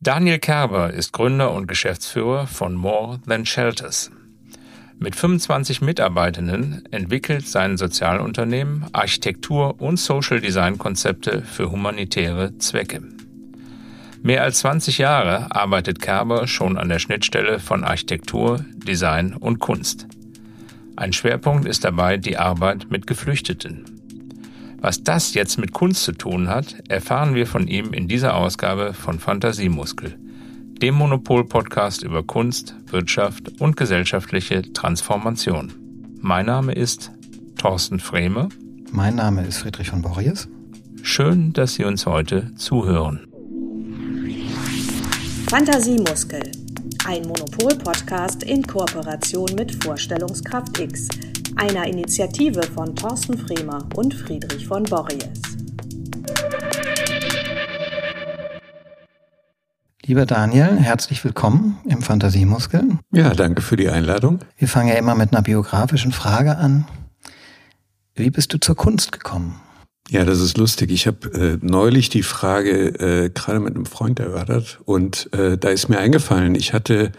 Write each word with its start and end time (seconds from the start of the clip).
Daniel 0.00 0.38
Kerber 0.38 0.92
ist 0.92 1.12
Gründer 1.12 1.52
und 1.52 1.66
Geschäftsführer 1.66 2.46
von 2.46 2.76
More 2.76 3.20
Than 3.26 3.44
Shelters. 3.44 4.12
Mit 4.96 5.16
25 5.16 5.80
Mitarbeitenden 5.80 6.84
entwickelt 6.92 7.48
sein 7.48 7.76
Sozialunternehmen 7.76 8.86
Architektur- 8.92 9.80
und 9.80 9.96
Social 9.96 10.40
Design 10.40 10.78
Konzepte 10.78 11.42
für 11.42 11.72
humanitäre 11.72 12.56
Zwecke. 12.58 13.02
Mehr 14.22 14.44
als 14.44 14.60
20 14.60 14.98
Jahre 14.98 15.50
arbeitet 15.50 16.00
Kerber 16.00 16.46
schon 16.46 16.78
an 16.78 16.88
der 16.88 17.00
Schnittstelle 17.00 17.58
von 17.58 17.82
Architektur, 17.82 18.64
Design 18.76 19.34
und 19.34 19.58
Kunst. 19.58 20.06
Ein 20.94 21.12
Schwerpunkt 21.12 21.66
ist 21.66 21.82
dabei 21.82 22.18
die 22.18 22.38
Arbeit 22.38 22.86
mit 22.88 23.08
Geflüchteten. 23.08 23.97
Was 24.80 25.02
das 25.02 25.34
jetzt 25.34 25.58
mit 25.58 25.72
Kunst 25.72 26.04
zu 26.04 26.12
tun 26.12 26.48
hat, 26.48 26.76
erfahren 26.88 27.34
wir 27.34 27.48
von 27.48 27.66
ihm 27.66 27.92
in 27.92 28.06
dieser 28.06 28.36
Ausgabe 28.36 28.94
von 28.94 29.18
Fantasiemuskel, 29.18 30.16
dem 30.80 30.94
Monopol-Podcast 30.94 32.04
über 32.04 32.22
Kunst, 32.22 32.76
Wirtschaft 32.86 33.60
und 33.60 33.76
gesellschaftliche 33.76 34.72
Transformation. 34.72 35.72
Mein 36.20 36.46
Name 36.46 36.72
ist 36.72 37.10
Thorsten 37.56 37.98
Frehme. 37.98 38.50
Mein 38.92 39.16
Name 39.16 39.44
ist 39.44 39.58
Friedrich 39.58 39.90
von 39.90 40.02
Borries. 40.02 40.48
Schön, 41.02 41.52
dass 41.52 41.74
Sie 41.74 41.84
uns 41.84 42.06
heute 42.06 42.54
zuhören. 42.54 43.26
Fantasiemuskel, 45.48 46.42
ein 47.04 47.22
Monopol-Podcast 47.22 48.44
in 48.44 48.62
Kooperation 48.62 49.48
mit 49.56 49.82
Vorstellungskraft 49.82 50.78
X 50.78 51.08
einer 51.58 51.86
Initiative 51.86 52.62
von 52.62 52.94
Thorsten 52.94 53.36
Fremer 53.36 53.88
und 53.96 54.14
Friedrich 54.14 54.66
von 54.66 54.84
Borries. 54.84 55.28
Lieber 60.04 60.24
Daniel, 60.24 60.78
herzlich 60.78 61.22
willkommen 61.24 61.78
im 61.84 62.00
Fantasiemuskel. 62.00 62.98
Ja, 63.12 63.34
danke 63.34 63.60
für 63.60 63.76
die 63.76 63.90
Einladung. 63.90 64.38
Wir 64.56 64.68
fangen 64.68 64.88
ja 64.88 64.94
immer 64.94 65.14
mit 65.16 65.32
einer 65.32 65.42
biografischen 65.42 66.12
Frage 66.12 66.56
an. 66.56 66.86
Wie 68.14 68.30
bist 68.30 68.54
du 68.54 68.58
zur 68.58 68.76
Kunst 68.76 69.12
gekommen? 69.12 69.60
Ja, 70.10 70.24
das 70.24 70.40
ist 70.40 70.56
lustig. 70.56 70.90
Ich 70.90 71.06
habe 71.06 71.28
äh, 71.32 71.58
neulich 71.60 72.08
die 72.08 72.22
Frage 72.22 72.88
äh, 72.88 73.30
gerade 73.30 73.60
mit 73.60 73.74
einem 73.74 73.84
Freund 73.84 74.20
erörtert 74.20 74.80
und 74.86 75.30
äh, 75.34 75.58
da 75.58 75.68
ist 75.68 75.88
mir 75.88 75.98
eingefallen, 75.98 76.54
ich 76.54 76.72
hatte 76.72 77.12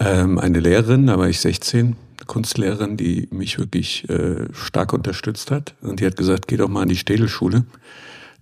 ähm, 0.00 0.38
eine 0.38 0.60
Lehrerin, 0.60 1.06
da 1.06 1.18
war 1.18 1.28
ich 1.28 1.40
16, 1.40 1.94
Kunstlehrerin, 2.26 2.96
die 2.96 3.28
mich 3.30 3.58
wirklich 3.58 4.08
äh, 4.08 4.46
stark 4.52 4.92
unterstützt 4.92 5.50
hat. 5.50 5.74
Und 5.82 6.00
die 6.00 6.06
hat 6.06 6.16
gesagt, 6.16 6.48
geh 6.48 6.56
doch 6.56 6.68
mal 6.68 6.82
an 6.82 6.88
die 6.88 6.96
Städelschule. 6.96 7.64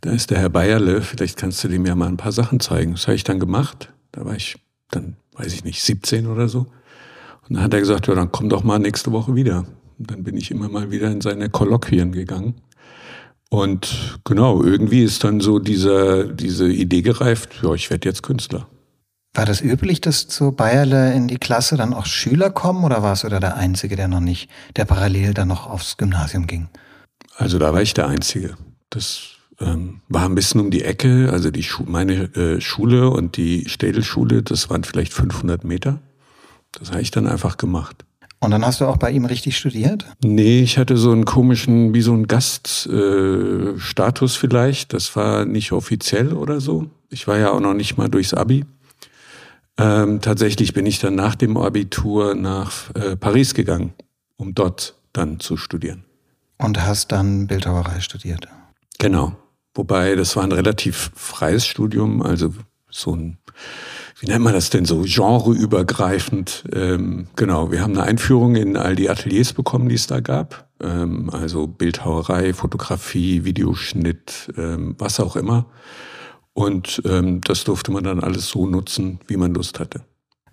Da 0.01 0.13
ist 0.13 0.31
der 0.31 0.39
Herr 0.39 0.51
Bayerle, 0.51 1.03
vielleicht 1.03 1.37
kannst 1.37 1.63
du 1.65 1.69
dem 1.69 1.85
ja 1.85 1.97
mal 1.97 2.09
ein 2.09 2.17
paar 2.17 2.33
Sachen 2.33 2.61
zeigen. 2.61 2.93
Das 2.93 3.07
habe 3.07 3.17
ich 3.17 3.25
dann 3.25 3.41
gemacht. 3.41 3.93
Da 4.13 4.25
war 4.25 4.37
ich 4.37 4.57
dann, 4.91 5.17
weiß 5.33 5.53
ich 5.53 5.65
nicht, 5.65 5.83
17 5.83 6.27
oder 6.27 6.49
so. 6.49 6.67
Und 7.49 7.57
dann 7.57 7.63
hat 7.63 7.75
er 7.75 7.81
gesagt, 7.81 8.07
ja, 8.07 8.15
dann 8.15 8.31
komm 8.31 8.49
doch 8.49 8.63
mal 8.63 8.79
nächste 8.79 9.11
Woche 9.11 9.35
wieder. 9.35 9.67
Und 9.99 10.11
dann 10.11 10.23
bin 10.23 10.37
ich 10.37 10.51
immer 10.51 10.69
mal 10.69 10.91
wieder 10.91 11.11
in 11.11 11.21
seine 11.21 11.49
Kolloquien 11.49 12.13
gegangen. 12.13 12.55
Und 13.51 14.21
genau, 14.25 14.63
irgendwie 14.63 15.03
ist 15.03 15.25
dann 15.25 15.41
so 15.41 15.59
dieser, 15.59 16.25
diese 16.25 16.71
Idee 16.71 17.03
gereift, 17.03 17.61
ja, 17.63 17.73
ich 17.73 17.91
werde 17.91 18.09
jetzt 18.09 18.23
Künstler. 18.23 18.69
War 19.35 19.47
das 19.47 19.61
üblich, 19.61 20.01
dass 20.01 20.27
zu 20.27 20.53
Bayerle 20.53 21.13
in 21.13 21.29
die 21.29 21.39
Klasse 21.39 21.77
dann 21.77 21.95
auch 21.95 22.07
Schüler 22.07 22.51
kommen 22.51 22.85
oder 22.85 23.03
warst 23.03 23.25
du 23.25 23.29
da 23.29 23.41
der 23.41 23.57
Einzige, 23.57 23.95
der 23.95 24.09
noch 24.09 24.21
nicht, 24.21 24.51
der 24.77 24.85
parallel 24.85 25.35
dann 25.35 25.49
noch 25.49 25.69
aufs 25.69 25.97
Gymnasium 25.97 26.47
ging? 26.47 26.69
Also 27.37 27.59
da 27.59 27.73
war 27.73 27.83
ich 27.83 27.95
der 27.95 28.09
Einzige. 28.09 28.57
Das 28.91 29.37
ähm, 29.61 30.01
war 30.09 30.25
ein 30.25 30.35
bisschen 30.35 30.61
um 30.61 30.71
die 30.71 30.83
Ecke. 30.83 31.31
Also 31.33 31.51
die 31.51 31.63
Schu 31.63 31.85
meine 31.87 32.35
äh, 32.35 32.61
Schule 32.61 33.11
und 33.11 33.37
die 33.37 33.69
Städelschule, 33.69 34.43
das 34.43 34.71
waren 34.71 34.83
vielleicht 34.83 35.13
500 35.13 35.65
Meter. 35.65 36.01
Das 36.73 36.91
habe 36.91 37.03
ich 37.03 37.11
dann 37.11 37.27
einfach 37.27 37.57
gemacht. 37.57 38.05
Und 38.41 38.53
dann 38.53 38.65
hast 38.65 38.81
du 38.81 38.87
auch 38.87 38.99
bei 38.99 39.11
ihm 39.11 39.25
richtig 39.25 39.57
studiert? 39.57 40.07
Nee, 40.23 40.63
ich 40.63 40.79
hatte 40.79 40.97
so 40.97 41.11
einen 41.11 41.25
komischen, 41.25 41.93
wie 41.93 42.03
so 42.03 42.13
einen 42.13 42.29
Gaststatus 42.29 44.37
äh, 44.37 44.39
vielleicht. 44.39 44.93
Das 44.93 45.17
war 45.17 45.45
nicht 45.45 45.73
offiziell 45.73 46.33
oder 46.33 46.61
so. 46.61 46.87
Ich 47.11 47.27
war 47.27 47.39
ja 47.39 47.51
auch 47.51 47.61
noch 47.61 47.75
nicht 47.75 47.97
mal 47.97 48.09
durchs 48.09 48.35
Abi. 48.35 48.65
Ähm, 49.79 50.21
tatsächlich 50.21 50.75
bin 50.75 50.87
ich 50.87 50.99
dann 50.99 51.15
nach 51.15 51.37
dem 51.37 51.57
Abitur 51.57 52.35
nach 52.35 52.95
äh, 52.95 53.17
Paris 53.17 53.55
gegangen, 53.55 53.95
um 54.37 54.55
dort 54.55 54.95
dann 55.13 55.39
zu 55.39 55.57
studieren. 55.57 56.05
Und 56.59 56.85
hast 56.85 57.13
dann 57.13 57.47
Bildhauerei 57.47 58.01
studiert? 58.01 58.49
Genau. 58.99 59.37
Wobei, 59.75 60.17
das 60.17 60.35
war 60.35 60.43
ein 60.43 60.51
relativ 60.51 61.13
freies 61.15 61.65
Studium, 61.65 62.21
also 62.21 62.53
so 62.91 63.15
ein, 63.15 63.39
wie 64.19 64.27
nennt 64.27 64.43
man 64.43 64.55
das 64.55 64.71
denn 64.71 64.85
so, 64.85 65.03
genreübergreifend. 65.03 66.65
Ähm, 66.73 67.29
genau, 67.37 67.71
wir 67.71 67.81
haben 67.83 67.93
eine 67.93 68.03
Einführung 68.03 68.57
in 68.57 68.77
all 68.77 68.97
die 68.97 69.09
Ateliers 69.09 69.53
bekommen, 69.53 69.89
die 69.89 69.95
es 69.95 70.09
da 70.09 70.19
gab. 70.19 70.69
Ähm, 70.83 71.31
also 71.31 71.69
Bildhauerei, 71.69 72.53
Fotografie, 72.55 73.45
Videoschnitt, 73.45 74.53
ähm, 74.57 74.97
was 74.99 75.21
auch 75.21 75.37
immer. 75.37 75.67
Und 76.59 77.01
ähm, 77.05 77.41
das 77.43 77.63
durfte 77.63 77.93
man 77.93 78.03
dann 78.03 78.19
alles 78.19 78.49
so 78.49 78.67
nutzen, 78.67 79.21
wie 79.29 79.37
man 79.37 79.55
Lust 79.55 79.79
hatte. 79.79 80.01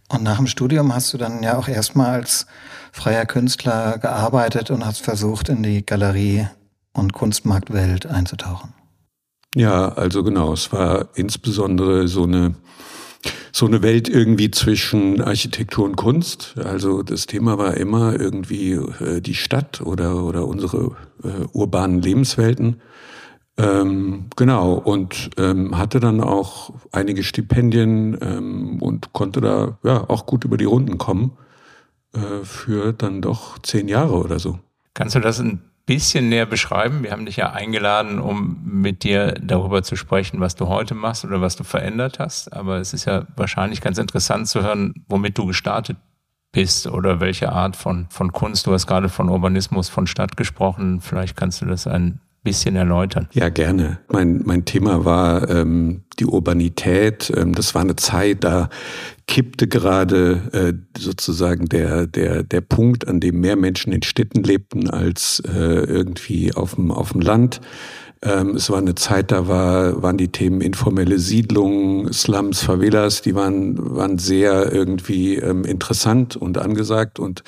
Und 0.07 0.21
nach 0.21 0.37
dem 0.37 0.45
Studium 0.45 0.93
hast 0.93 1.11
du 1.11 1.17
dann 1.17 1.41
ja 1.41 1.57
auch 1.57 1.67
erstmal 1.67 2.11
als 2.11 2.45
freier 2.91 3.25
Künstler 3.25 3.97
gearbeitet 3.97 4.69
und 4.69 4.85
hast 4.85 5.01
versucht, 5.01 5.49
in 5.49 5.63
die 5.63 5.83
Galerie- 5.83 6.45
und 6.93 7.13
Kunstmarktwelt 7.13 8.05
einzutauchen. 8.05 8.75
Ja, 9.55 9.93
also 9.93 10.21
genau. 10.21 10.53
Es 10.53 10.71
war 10.71 11.07
insbesondere 11.15 12.07
so 12.07 12.25
eine, 12.25 12.53
so 13.51 13.65
eine 13.65 13.81
Welt 13.81 14.07
irgendwie 14.07 14.51
zwischen 14.51 15.23
Architektur 15.23 15.85
und 15.85 15.95
Kunst. 15.95 16.53
Also 16.63 17.01
das 17.01 17.25
Thema 17.25 17.57
war 17.57 17.77
immer 17.77 18.13
irgendwie 18.19 18.73
äh, 18.73 19.21
die 19.21 19.33
Stadt 19.33 19.81
oder, 19.81 20.23
oder 20.23 20.45
unsere 20.45 20.95
äh, 21.23 21.47
urbanen 21.51 21.99
Lebenswelten. 21.99 22.79
Ähm, 23.57 24.25
genau, 24.35 24.73
und 24.73 25.29
ähm, 25.37 25.77
hatte 25.77 26.01
dann 26.01 26.19
auch 26.19 26.73
einige 26.91 27.23
Stipendien 27.23 28.17
ähm, 28.21 28.81
und 28.81 29.13
konnte 29.13 29.39
da 29.39 29.77
ja 29.83 30.09
auch 30.09 30.25
gut 30.25 30.43
über 30.43 30.57
die 30.57 30.65
Runden 30.65 30.97
kommen 30.97 31.37
äh, 32.13 32.43
für 32.43 32.91
dann 32.91 33.21
doch 33.21 33.57
zehn 33.59 33.87
Jahre 33.87 34.15
oder 34.15 34.39
so. 34.39 34.59
Kannst 34.93 35.15
du 35.15 35.19
das 35.21 35.39
ein 35.39 35.61
bisschen 35.85 36.27
näher 36.27 36.45
beschreiben? 36.45 37.03
Wir 37.03 37.11
haben 37.11 37.25
dich 37.25 37.37
ja 37.37 37.51
eingeladen, 37.51 38.19
um 38.19 38.59
mit 38.65 39.03
dir 39.03 39.35
darüber 39.41 39.83
zu 39.83 39.95
sprechen, 39.95 40.41
was 40.41 40.55
du 40.55 40.67
heute 40.67 40.93
machst 40.93 41.23
oder 41.23 41.39
was 41.39 41.55
du 41.55 41.63
verändert 41.63 42.19
hast. 42.19 42.51
Aber 42.51 42.77
es 42.79 42.93
ist 42.93 43.05
ja 43.05 43.25
wahrscheinlich 43.37 43.81
ganz 43.81 43.97
interessant 43.97 44.47
zu 44.47 44.63
hören, 44.63 45.05
womit 45.07 45.37
du 45.37 45.45
gestartet 45.45 45.97
bist 46.51 46.87
oder 46.87 47.19
welche 47.19 47.51
Art 47.51 47.75
von, 47.75 48.07
von 48.09 48.31
Kunst. 48.31 48.65
Du 48.67 48.73
hast 48.73 48.87
gerade 48.87 49.09
von 49.09 49.29
Urbanismus, 49.29 49.89
von 49.89 50.07
Stadt 50.07 50.37
gesprochen. 50.37 51.01
Vielleicht 51.01 51.37
kannst 51.37 51.61
du 51.61 51.65
das 51.65 51.85
ein 51.85 52.19
bisschen 52.45 52.77
erläutern? 52.77 53.27
Ja, 53.33 53.49
gerne. 53.49 53.99
Mein, 54.07 54.43
mein 54.45 54.63
Thema 54.63 55.03
war 55.03 55.49
ähm, 55.49 56.03
die 56.19 56.25
Urbanität. 56.25 57.29
Ähm, 57.35 57.53
das 57.53 57.75
war 57.75 57.81
eine 57.81 57.97
Zeit, 57.97 58.45
da 58.45 58.69
kippte 59.27 59.67
gerade 59.67 60.41
äh, 60.53 60.99
sozusagen 60.99 61.67
der, 61.67 62.07
der, 62.07 62.43
der 62.43 62.61
Punkt, 62.61 63.09
an 63.09 63.19
dem 63.19 63.41
mehr 63.41 63.57
Menschen 63.57 63.91
in 63.91 64.03
Städten 64.03 64.43
lebten 64.43 64.89
als 64.89 65.43
äh, 65.45 65.49
irgendwie 65.51 66.53
auf 66.53 66.75
dem, 66.75 66.91
auf 66.91 67.11
dem 67.11 67.19
Land. 67.19 67.59
Ähm, 68.21 68.55
es 68.55 68.69
war 68.69 68.77
eine 68.77 68.95
Zeit, 68.95 69.31
da 69.31 69.47
war, 69.47 70.01
waren 70.01 70.17
die 70.17 70.31
Themen 70.31 70.61
informelle 70.61 71.19
Siedlungen, 71.19 72.13
Slums, 72.13 72.61
Favelas, 72.61 73.21
die 73.21 73.35
waren, 73.35 73.77
waren 73.95 74.17
sehr 74.17 74.71
irgendwie 74.71 75.35
ähm, 75.35 75.65
interessant 75.65 76.35
und 76.35 76.57
angesagt 76.57 77.19
und 77.19 77.43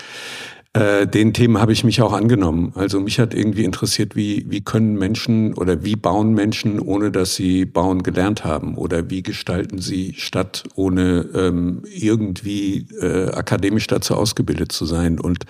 äh, 0.77 1.07
den 1.07 1.33
Themen 1.33 1.59
habe 1.59 1.73
ich 1.73 1.83
mich 1.83 2.03
auch 2.03 2.13
angenommen. 2.13 2.71
Also 2.75 2.99
mich 2.99 3.19
hat 3.19 3.33
irgendwie 3.33 3.63
interessiert, 3.63 4.15
wie, 4.15 4.45
wie 4.47 4.61
können 4.61 4.93
Menschen 4.93 5.55
oder 5.55 5.83
wie 5.83 5.95
bauen 5.95 6.33
Menschen, 6.33 6.79
ohne 6.79 7.09
dass 7.09 7.33
sie 7.33 7.65
bauen 7.65 8.03
gelernt 8.03 8.45
haben? 8.45 8.75
Oder 8.75 9.09
wie 9.09 9.23
gestalten 9.23 9.79
sie 9.79 10.13
Stadt, 10.13 10.65
ohne 10.75 11.29
ähm, 11.33 11.81
irgendwie 11.91 12.85
äh, 13.01 13.31
akademisch 13.31 13.87
dazu 13.87 14.13
ausgebildet 14.13 14.71
zu 14.71 14.85
sein? 14.85 15.19
Und 15.19 15.45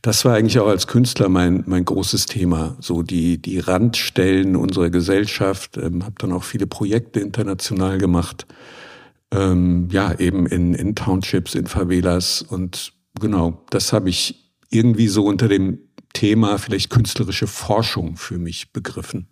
das 0.00 0.24
war 0.24 0.34
eigentlich 0.34 0.58
auch 0.58 0.68
als 0.68 0.86
Künstler 0.86 1.28
mein, 1.28 1.64
mein 1.66 1.84
großes 1.84 2.24
Thema. 2.24 2.76
So 2.80 3.02
die, 3.02 3.36
die 3.36 3.58
Randstellen 3.58 4.56
unserer 4.56 4.88
Gesellschaft. 4.88 5.76
Ähm, 5.76 6.02
habe 6.02 6.14
dann 6.18 6.32
auch 6.32 6.44
viele 6.44 6.66
Projekte 6.66 7.20
international 7.20 7.98
gemacht. 7.98 8.46
Ähm, 9.32 9.88
ja, 9.92 10.18
eben 10.18 10.46
in, 10.46 10.72
in 10.72 10.94
Townships, 10.94 11.54
in 11.54 11.66
Favelas 11.66 12.40
und 12.40 12.94
genau, 13.20 13.64
das 13.70 13.92
habe 13.92 14.08
ich 14.08 14.45
irgendwie 14.70 15.08
so 15.08 15.24
unter 15.24 15.48
dem 15.48 15.78
Thema 16.12 16.58
vielleicht 16.58 16.90
künstlerische 16.90 17.46
Forschung 17.46 18.16
für 18.16 18.38
mich 18.38 18.72
begriffen. 18.72 19.28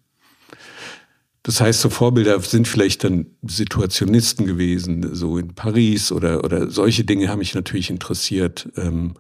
Das 1.43 1.61
heißt, 1.61 1.83
so 1.83 1.91
Vorbilder 1.91 2.41
sind 2.41 2.67
vielleicht 2.67 3.05
dann 3.05 3.27
Situationisten 3.43 4.47
gewesen, 4.47 5.15
so 5.15 5.37
in 5.37 5.55
Paris 5.55 6.11
oder, 6.11 6.43
oder 6.43 6.71
solche 6.71 7.05
Dinge 7.05 7.29
haben 7.29 7.41
mich 7.41 7.55
natürlich 7.55 7.91
interessiert. 7.91 8.71
Ähm, 8.77 9.15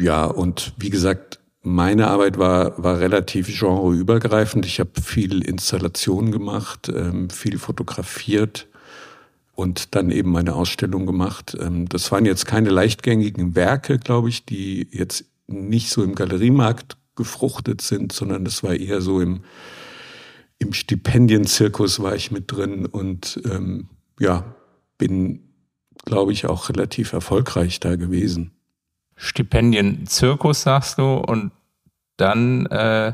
ja, 0.00 0.24
und 0.24 0.72
wie 0.78 0.88
gesagt, 0.88 1.40
meine 1.62 2.08
Arbeit 2.08 2.38
war, 2.38 2.82
war 2.82 3.00
relativ 3.00 3.48
genreübergreifend. 3.60 4.64
Ich 4.64 4.80
habe 4.80 5.00
viel 5.02 5.44
Installation 5.44 6.32
gemacht, 6.32 6.90
ähm, 6.94 7.28
viel 7.28 7.58
fotografiert, 7.58 8.67
und 9.58 9.96
dann 9.96 10.12
eben 10.12 10.30
meine 10.30 10.54
Ausstellung 10.54 11.04
gemacht. 11.04 11.56
Ähm, 11.60 11.88
das 11.88 12.12
waren 12.12 12.24
jetzt 12.24 12.46
keine 12.46 12.70
leichtgängigen 12.70 13.56
Werke, 13.56 13.98
glaube 13.98 14.28
ich, 14.28 14.44
die 14.44 14.86
jetzt 14.92 15.24
nicht 15.48 15.90
so 15.90 16.04
im 16.04 16.14
Galeriemarkt 16.14 16.96
gefruchtet 17.16 17.80
sind, 17.80 18.12
sondern 18.12 18.44
das 18.44 18.62
war 18.62 18.74
eher 18.74 19.00
so 19.00 19.20
im, 19.20 19.40
im 20.60 20.72
Stipendienzirkus 20.72 22.00
war 22.00 22.14
ich 22.14 22.30
mit 22.30 22.52
drin 22.52 22.86
und 22.86 23.40
ähm, 23.50 23.88
ja, 24.20 24.44
bin, 24.96 25.40
glaube 26.04 26.30
ich, 26.30 26.46
auch 26.46 26.68
relativ 26.68 27.12
erfolgreich 27.12 27.80
da 27.80 27.96
gewesen. 27.96 28.52
Stipendienzirkus 29.16 30.62
sagst 30.62 30.98
du 30.98 31.14
und 31.14 31.50
dann 32.16 32.66
äh, 32.66 33.12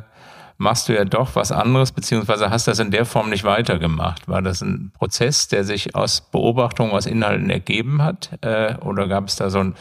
machst 0.56 0.88
du 0.88 0.94
ja 0.94 1.04
doch 1.04 1.34
was 1.34 1.52
anderes, 1.52 1.92
beziehungsweise 1.92 2.50
hast 2.50 2.68
das 2.68 2.78
in 2.78 2.90
der 2.90 3.04
Form 3.04 3.30
nicht 3.30 3.44
weitergemacht. 3.44 4.28
War 4.28 4.42
das 4.42 4.62
ein 4.62 4.92
Prozess, 4.96 5.48
der 5.48 5.64
sich 5.64 5.94
aus 5.94 6.20
Beobachtungen, 6.20 6.92
aus 6.92 7.06
Inhalten 7.06 7.50
ergeben 7.50 8.02
hat? 8.02 8.30
Äh, 8.40 8.76
oder 8.76 9.08
gab 9.08 9.28
es 9.28 9.36
da 9.36 9.50
so 9.50 9.60
ein, 9.60 9.74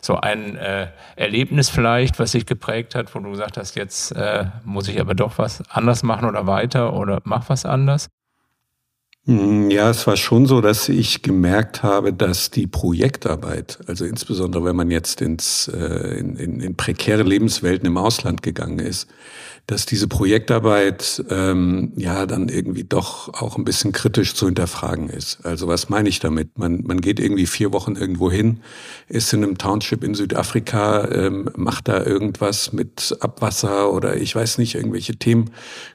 so 0.00 0.16
ein 0.16 0.56
äh, 0.56 0.88
Erlebnis 1.16 1.68
vielleicht, 1.68 2.18
was 2.18 2.32
sich 2.32 2.46
geprägt 2.46 2.94
hat, 2.94 3.14
wo 3.14 3.18
du 3.18 3.30
gesagt 3.30 3.56
hast, 3.56 3.74
jetzt 3.74 4.12
äh, 4.12 4.46
muss 4.64 4.88
ich 4.88 5.00
aber 5.00 5.14
doch 5.14 5.38
was 5.38 5.62
anders 5.70 6.02
machen 6.02 6.28
oder 6.28 6.46
weiter 6.46 6.92
oder 6.94 7.20
mach 7.24 7.48
was 7.48 7.66
anders? 7.66 8.08
Hm, 9.24 9.70
ja, 9.70 9.88
es 9.88 10.04
war 10.08 10.16
schon 10.16 10.46
so, 10.46 10.60
dass 10.60 10.88
ich 10.88 11.22
gemerkt 11.22 11.84
habe, 11.84 12.12
dass 12.12 12.50
die 12.50 12.66
Projektarbeit, 12.66 13.78
also 13.86 14.04
insbesondere 14.04 14.64
wenn 14.64 14.74
man 14.74 14.90
jetzt 14.90 15.20
ins, 15.20 15.68
äh, 15.68 16.18
in, 16.18 16.34
in, 16.34 16.60
in 16.60 16.76
prekäre 16.76 17.22
Lebenswelten 17.22 17.86
im 17.86 17.98
Ausland 17.98 18.42
gegangen 18.42 18.80
ist, 18.80 19.06
dass 19.68 19.86
diese 19.86 20.08
Projektarbeit 20.08 21.24
ähm, 21.30 21.92
ja 21.96 22.26
dann 22.26 22.48
irgendwie 22.48 22.82
doch 22.82 23.32
auch 23.32 23.56
ein 23.56 23.64
bisschen 23.64 23.92
kritisch 23.92 24.34
zu 24.34 24.46
hinterfragen 24.46 25.08
ist. 25.08 25.46
Also 25.46 25.68
was 25.68 25.88
meine 25.88 26.08
ich 26.08 26.18
damit? 26.18 26.58
Man, 26.58 26.82
man 26.82 27.00
geht 27.00 27.20
irgendwie 27.20 27.46
vier 27.46 27.72
Wochen 27.72 27.94
irgendwo 27.94 28.30
hin, 28.30 28.60
ist 29.08 29.32
in 29.32 29.44
einem 29.44 29.58
Township 29.58 30.02
in 30.02 30.14
Südafrika, 30.14 31.08
ähm, 31.12 31.48
macht 31.54 31.86
da 31.86 32.04
irgendwas 32.04 32.72
mit 32.72 33.16
Abwasser 33.20 33.92
oder 33.92 34.16
ich 34.16 34.34
weiß 34.34 34.58
nicht, 34.58 34.74
irgendwelche 34.74 35.14
Themen, 35.14 35.50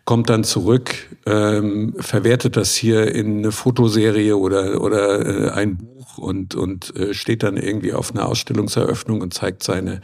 kommt 0.06 0.30
dann 0.30 0.46
zurück, 0.46 0.96
ähm, 1.26 1.94
verwertet 2.00 2.56
das 2.56 2.74
hier 2.74 3.14
in 3.18 3.40
eine 3.40 3.52
Fotoserie 3.52 4.38
oder, 4.38 4.82
oder 4.82 5.26
äh, 5.26 5.50
ein 5.52 5.78
Buch 5.78 6.18
und, 6.18 6.54
und 6.56 6.96
äh, 6.96 7.14
steht 7.14 7.44
dann 7.44 7.58
irgendwie 7.58 7.94
auf 7.94 8.12
einer 8.12 8.28
Ausstellungseröffnung 8.28 9.22
und 9.22 9.34
zeigt 9.34 9.64
seine, 9.64 10.02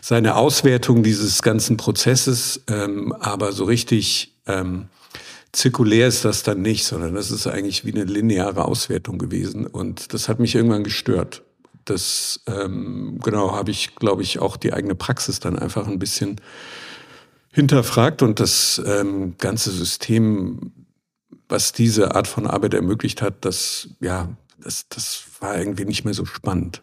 seine 0.00 0.36
Auswertung 0.36 1.02
dieses 1.02 1.42
ganzen 1.42 1.76
Prozesses. 1.76 2.62
Ähm, 2.68 3.12
aber 3.12 3.52
so 3.52 3.64
richtig 3.64 4.34
ähm, 4.46 4.86
zirkulär 5.52 6.08
ist 6.08 6.24
das 6.24 6.42
dann 6.42 6.62
nicht, 6.62 6.84
sondern 6.84 7.14
das 7.14 7.30
ist 7.30 7.46
eigentlich 7.46 7.84
wie 7.84 7.92
eine 7.92 8.04
lineare 8.04 8.64
Auswertung 8.64 9.18
gewesen. 9.18 9.66
Und 9.66 10.14
das 10.14 10.28
hat 10.28 10.40
mich 10.40 10.54
irgendwann 10.54 10.84
gestört. 10.84 11.42
Das, 11.84 12.40
ähm, 12.46 13.18
genau, 13.22 13.52
habe 13.52 13.70
ich, 13.70 13.94
glaube 13.96 14.22
ich, 14.22 14.38
auch 14.38 14.56
die 14.56 14.72
eigene 14.72 14.94
Praxis 14.94 15.40
dann 15.40 15.58
einfach 15.58 15.86
ein 15.86 15.98
bisschen 15.98 16.40
hinterfragt 17.50 18.22
und 18.22 18.40
das 18.40 18.80
ähm, 18.86 19.34
ganze 19.38 19.70
System, 19.70 20.72
was 21.48 21.72
diese 21.72 22.14
Art 22.14 22.26
von 22.26 22.46
Arbeit 22.46 22.74
ermöglicht 22.74 23.22
hat, 23.22 23.44
das, 23.44 23.88
ja, 24.00 24.28
das, 24.58 24.88
das 24.88 25.24
war 25.40 25.56
irgendwie 25.56 25.84
nicht 25.84 26.04
mehr 26.04 26.14
so 26.14 26.24
spannend. 26.24 26.82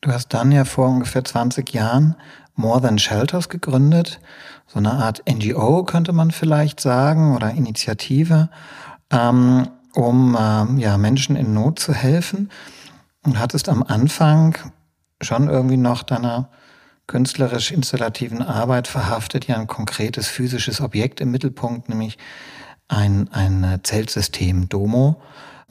Du 0.00 0.12
hast 0.12 0.28
dann 0.28 0.52
ja 0.52 0.64
vor 0.64 0.88
ungefähr 0.88 1.24
20 1.24 1.72
Jahren 1.72 2.16
More 2.54 2.80
Than 2.80 2.98
Shelters 2.98 3.48
gegründet, 3.48 4.20
so 4.66 4.78
eine 4.78 4.92
Art 4.92 5.22
NGO 5.28 5.84
könnte 5.84 6.12
man 6.12 6.30
vielleicht 6.30 6.80
sagen 6.80 7.34
oder 7.34 7.50
Initiative, 7.52 8.50
ähm, 9.10 9.68
um 9.94 10.34
äh, 10.34 10.80
ja, 10.80 10.98
Menschen 10.98 11.36
in 11.36 11.54
Not 11.54 11.78
zu 11.78 11.94
helfen 11.94 12.50
und 13.24 13.38
hattest 13.38 13.68
am 13.68 13.82
Anfang 13.82 14.56
schon 15.22 15.48
irgendwie 15.48 15.76
noch 15.78 16.02
deiner 16.02 16.50
künstlerisch-installativen 17.06 18.42
Arbeit 18.42 18.86
verhaftet 18.86 19.46
ja 19.46 19.56
ein 19.56 19.66
konkretes 19.66 20.28
physisches 20.28 20.80
Objekt 20.80 21.20
im 21.20 21.30
Mittelpunkt, 21.30 21.88
nämlich 21.88 22.18
ein, 22.88 23.28
ein 23.32 23.80
Zeltsystem 23.82 24.68
Domo. 24.68 25.20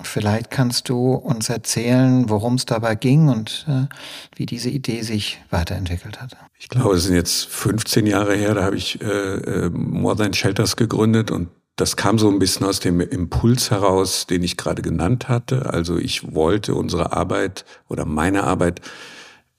Vielleicht 0.04 0.52
kannst 0.52 0.90
du 0.90 1.14
uns 1.14 1.50
erzählen, 1.50 2.30
worum 2.30 2.56
es 2.56 2.66
dabei 2.66 2.94
ging 2.94 3.30
und 3.30 3.66
äh, 3.68 3.88
wie 4.36 4.46
diese 4.46 4.70
Idee 4.70 5.02
sich 5.02 5.42
weiterentwickelt 5.50 6.22
hat. 6.22 6.38
Ich 6.60 6.70
glaube, 6.70 6.96
es 6.96 7.04
sind 7.04 7.16
jetzt 7.16 7.48
15 7.48 8.06
Jahre 8.06 8.36
her, 8.36 8.54
da 8.54 8.64
habe 8.64 8.76
ich 8.76 9.02
äh, 9.02 9.06
äh, 9.06 9.70
More 9.70 10.16
Than 10.16 10.34
Shelters 10.34 10.76
gegründet 10.76 11.32
und 11.32 11.50
das 11.78 11.96
kam 11.96 12.20
so 12.20 12.30
ein 12.30 12.40
bisschen 12.40 12.66
aus 12.66 12.80
dem 12.80 13.02
Impuls 13.02 13.72
heraus, 13.72 14.28
den 14.28 14.44
ich 14.44 14.58
gerade 14.58 14.82
genannt 14.82 15.30
hatte. 15.30 15.72
Also 15.72 15.98
ich 15.98 16.34
wollte 16.34 16.74
unsere 16.74 17.14
Arbeit 17.14 17.66
oder 17.88 18.06
meine 18.06 18.44
Arbeit 18.44 18.82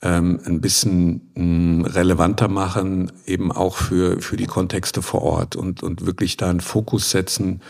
ähm, 0.02 0.40
ein 0.44 0.60
bisschen 0.60 1.30
mm, 1.34 1.84
relevanter 1.84 2.48
machen, 2.48 3.10
eben 3.26 3.50
auch 3.50 3.76
für, 3.76 4.20
für 4.20 4.36
die 4.36 4.46
Kontexte 4.46 5.02
vor 5.02 5.22
Ort 5.22 5.56
und, 5.56 5.82
und 5.82 6.06
wirklich 6.06 6.36
da 6.36 6.50
einen 6.50 6.60
Fokus 6.60 7.10
setzen, 7.10 7.60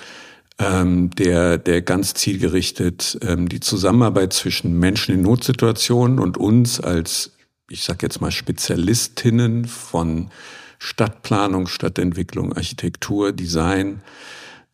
ähm, 0.58 1.10
der, 1.10 1.56
der 1.56 1.82
ganz 1.82 2.14
zielgerichtet 2.14 3.18
ähm, 3.22 3.48
die 3.48 3.60
Zusammenarbeit 3.60 4.32
zwischen 4.32 4.78
Menschen 4.78 5.14
in 5.14 5.22
Notsituationen 5.22 6.18
und 6.18 6.36
uns 6.36 6.80
als, 6.80 7.32
ich 7.70 7.84
sag 7.84 8.02
jetzt 8.02 8.20
mal, 8.20 8.30
Spezialistinnen 8.30 9.64
von 9.64 10.30
Stadtplanung, 10.78 11.66
Stadtentwicklung, 11.66 12.52
Architektur, 12.52 13.32
Design, 13.32 14.00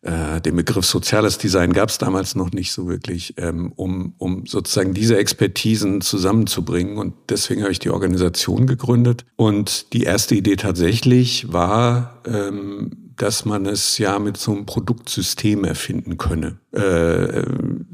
äh, 0.05 0.41
den 0.41 0.57
Begriff 0.57 0.85
soziales 0.85 1.39
Design 1.39 1.73
gab 1.73 1.89
es 1.89 1.99
damals 1.99 2.35
noch 2.35 2.53
nicht 2.53 2.73
so 2.73 2.89
wirklich, 2.89 3.35
ähm, 3.39 3.73
um, 3.75 4.15
um 4.19 4.47
sozusagen 4.47 4.93
diese 4.93 5.17
Expertisen 5.17 6.03
zusammenzubringen. 6.03 6.99
Und 6.99 7.15
deswegen 7.31 7.63
habe 7.63 7.73
ich 7.73 7.79
die 7.79 7.91
Organisation 7.91 8.67
gegründet. 8.67 9.25
Und 9.37 9.93
die 9.95 10.03
erste 10.03 10.35
Idee 10.35 10.57
tatsächlich 10.57 11.53
war, 11.53 12.21
ähm, 12.27 13.04
dass 13.17 13.45
man 13.45 13.67
es 13.67 13.99
ja 13.99 14.19
mit 14.19 14.37
so 14.37 14.53
einem 14.53 14.67
Produktsystem 14.67 15.65
erfinden 15.65 16.17
könne, 16.17 16.59
äh, 16.73 17.45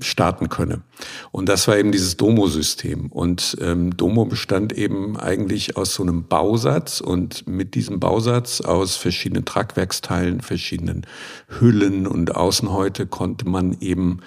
starten 0.03 0.49
könne. 0.49 0.83
Und 1.31 1.49
das 1.49 1.69
war 1.69 1.77
eben 1.79 1.93
dieses 1.93 2.17
Domo-System. 2.17 3.11
Und 3.11 3.57
ähm, 3.61 3.97
Domo 3.97 4.25
bestand 4.25 4.73
eben 4.73 5.19
eigentlich 5.19 5.77
aus 5.77 5.95
so 5.95 6.03
einem 6.03 6.27
Bausatz 6.27 7.01
und 7.01 7.47
mit 7.47 7.75
diesem 7.75 8.01
Bausatz 8.01 8.61
aus 8.61 8.97
verschiedenen 8.97 9.45
Tragwerksteilen, 9.45 10.41
verschiedenen 10.41 11.07
Hüllen 11.49 12.07
und 12.07 12.35
Außenhäute 12.35 13.07
konnte 13.07 13.49
man 13.49 13.77
eben 13.81 14.21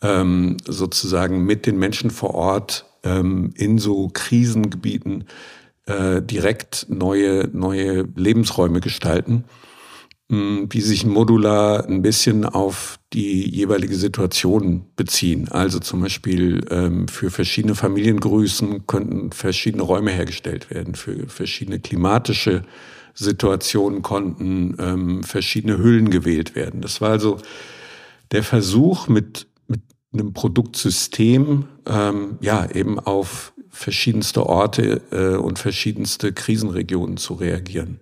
ähm, 0.00 0.56
sozusagen 0.66 1.44
mit 1.44 1.66
den 1.66 1.78
Menschen 1.78 2.10
vor 2.10 2.34
Ort 2.34 2.86
ähm, 3.04 3.52
in 3.56 3.78
so 3.78 4.08
Krisengebieten 4.12 5.24
äh, 5.86 6.22
direkt 6.22 6.86
neue, 6.88 7.48
neue 7.52 8.06
Lebensräume 8.14 8.80
gestalten 8.80 9.44
wie 10.32 10.80
sich 10.80 11.04
modular 11.04 11.86
ein 11.86 12.00
bisschen 12.00 12.46
auf 12.46 12.98
die 13.12 13.48
jeweilige 13.54 13.96
Situation 13.96 14.86
beziehen. 14.96 15.48
Also 15.48 15.78
zum 15.78 16.00
Beispiel 16.00 16.64
ähm, 16.70 17.06
für 17.06 17.30
verschiedene 17.30 17.74
Familiengrößen 17.74 18.86
könnten 18.86 19.32
verschiedene 19.32 19.82
Räume 19.82 20.10
hergestellt 20.10 20.70
werden. 20.70 20.94
Für 20.94 21.28
verschiedene 21.28 21.80
klimatische 21.80 22.62
Situationen 23.12 24.00
konnten 24.00 24.76
ähm, 24.78 25.22
verschiedene 25.22 25.76
Hüllen 25.76 26.08
gewählt 26.08 26.54
werden. 26.54 26.80
Das 26.80 27.02
war 27.02 27.10
also 27.10 27.36
der 28.30 28.42
Versuch 28.42 29.08
mit, 29.08 29.46
mit 29.66 29.82
einem 30.14 30.32
Produktsystem, 30.32 31.66
ähm, 31.84 32.38
ja, 32.40 32.70
eben 32.70 32.98
auf 32.98 33.52
verschiedenste 33.68 34.46
Orte 34.46 35.02
äh, 35.10 35.36
und 35.36 35.58
verschiedenste 35.58 36.32
Krisenregionen 36.32 37.18
zu 37.18 37.34
reagieren. 37.34 38.00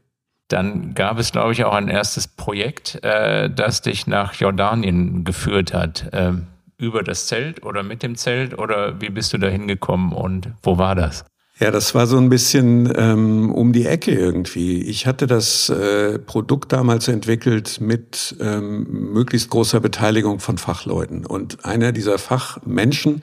Dann 0.50 0.94
gab 0.94 1.18
es, 1.18 1.32
glaube 1.32 1.52
ich, 1.52 1.64
auch 1.64 1.74
ein 1.74 1.88
erstes 1.88 2.26
Projekt, 2.28 3.02
äh, 3.04 3.48
das 3.48 3.82
dich 3.82 4.06
nach 4.06 4.34
Jordanien 4.34 5.24
geführt 5.24 5.72
hat. 5.72 6.10
Ähm, 6.12 6.46
über 6.76 7.02
das 7.02 7.26
Zelt 7.26 7.62
oder 7.62 7.82
mit 7.82 8.02
dem 8.02 8.16
Zelt 8.16 8.58
oder 8.58 9.00
wie 9.00 9.10
bist 9.10 9.32
du 9.32 9.38
da 9.38 9.48
hingekommen 9.48 10.12
und 10.12 10.48
wo 10.62 10.78
war 10.78 10.94
das? 10.94 11.24
Ja, 11.60 11.70
das 11.70 11.94
war 11.94 12.06
so 12.06 12.16
ein 12.16 12.30
bisschen 12.30 12.90
ähm, 12.96 13.52
um 13.52 13.74
die 13.74 13.84
Ecke 13.84 14.12
irgendwie. 14.12 14.80
Ich 14.80 15.06
hatte 15.06 15.26
das 15.26 15.68
äh, 15.68 16.18
Produkt 16.18 16.72
damals 16.72 17.06
entwickelt 17.06 17.82
mit 17.82 18.34
ähm, 18.40 19.12
möglichst 19.12 19.50
großer 19.50 19.78
Beteiligung 19.78 20.40
von 20.40 20.56
Fachleuten. 20.56 21.26
Und 21.26 21.66
einer 21.66 21.92
dieser 21.92 22.16
Fachmenschen, 22.16 23.22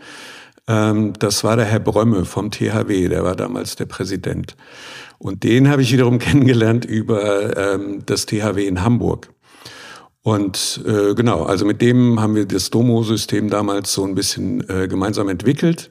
das 0.67 1.43
war 1.45 1.55
der 1.55 1.65
Herr 1.65 1.79
Brömme 1.79 2.25
vom 2.25 2.51
THW, 2.51 3.07
der 3.07 3.24
war 3.24 3.36
damals 3.36 3.77
der 3.77 3.86
Präsident. 3.86 4.57
Und 5.17 5.43
den 5.43 5.69
habe 5.69 5.81
ich 5.81 5.91
wiederum 5.93 6.19
kennengelernt 6.19 6.86
über 6.86 7.57
ähm, 7.57 8.03
das 8.05 8.25
THW 8.25 8.67
in 8.67 8.83
Hamburg. 8.83 9.29
Und 10.24 10.81
äh, 10.86 11.15
genau, 11.15 11.43
also 11.43 11.65
mit 11.65 11.81
dem 11.81 12.19
haben 12.19 12.36
wir 12.36 12.45
das 12.45 12.69
Domo-System 12.69 13.50
damals 13.50 13.93
so 13.93 14.03
ein 14.03 14.13
bisschen 14.13 14.69
äh, 14.69 14.89
gemeinsam 14.89 15.29
entwickelt. 15.29 15.89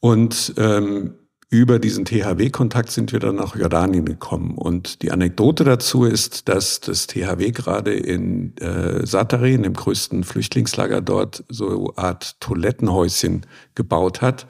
Und 0.00 0.54
ähm, 0.56 1.17
über 1.50 1.78
diesen 1.78 2.04
THW-Kontakt 2.04 2.90
sind 2.90 3.12
wir 3.12 3.20
dann 3.20 3.36
nach 3.36 3.56
Jordanien 3.56 4.04
gekommen. 4.04 4.56
Und 4.56 5.02
die 5.02 5.10
Anekdote 5.10 5.64
dazu 5.64 6.04
ist, 6.04 6.48
dass 6.48 6.80
das 6.80 7.06
THW 7.06 7.52
gerade 7.52 7.94
in 7.94 8.56
äh, 8.58 9.06
Satari, 9.06 9.54
in 9.54 9.62
dem 9.62 9.72
größten 9.72 10.24
Flüchtlingslager 10.24 11.00
dort, 11.00 11.44
so 11.48 11.94
eine 11.96 11.98
Art 11.98 12.40
Toilettenhäuschen 12.40 13.46
gebaut 13.74 14.20
hat 14.20 14.46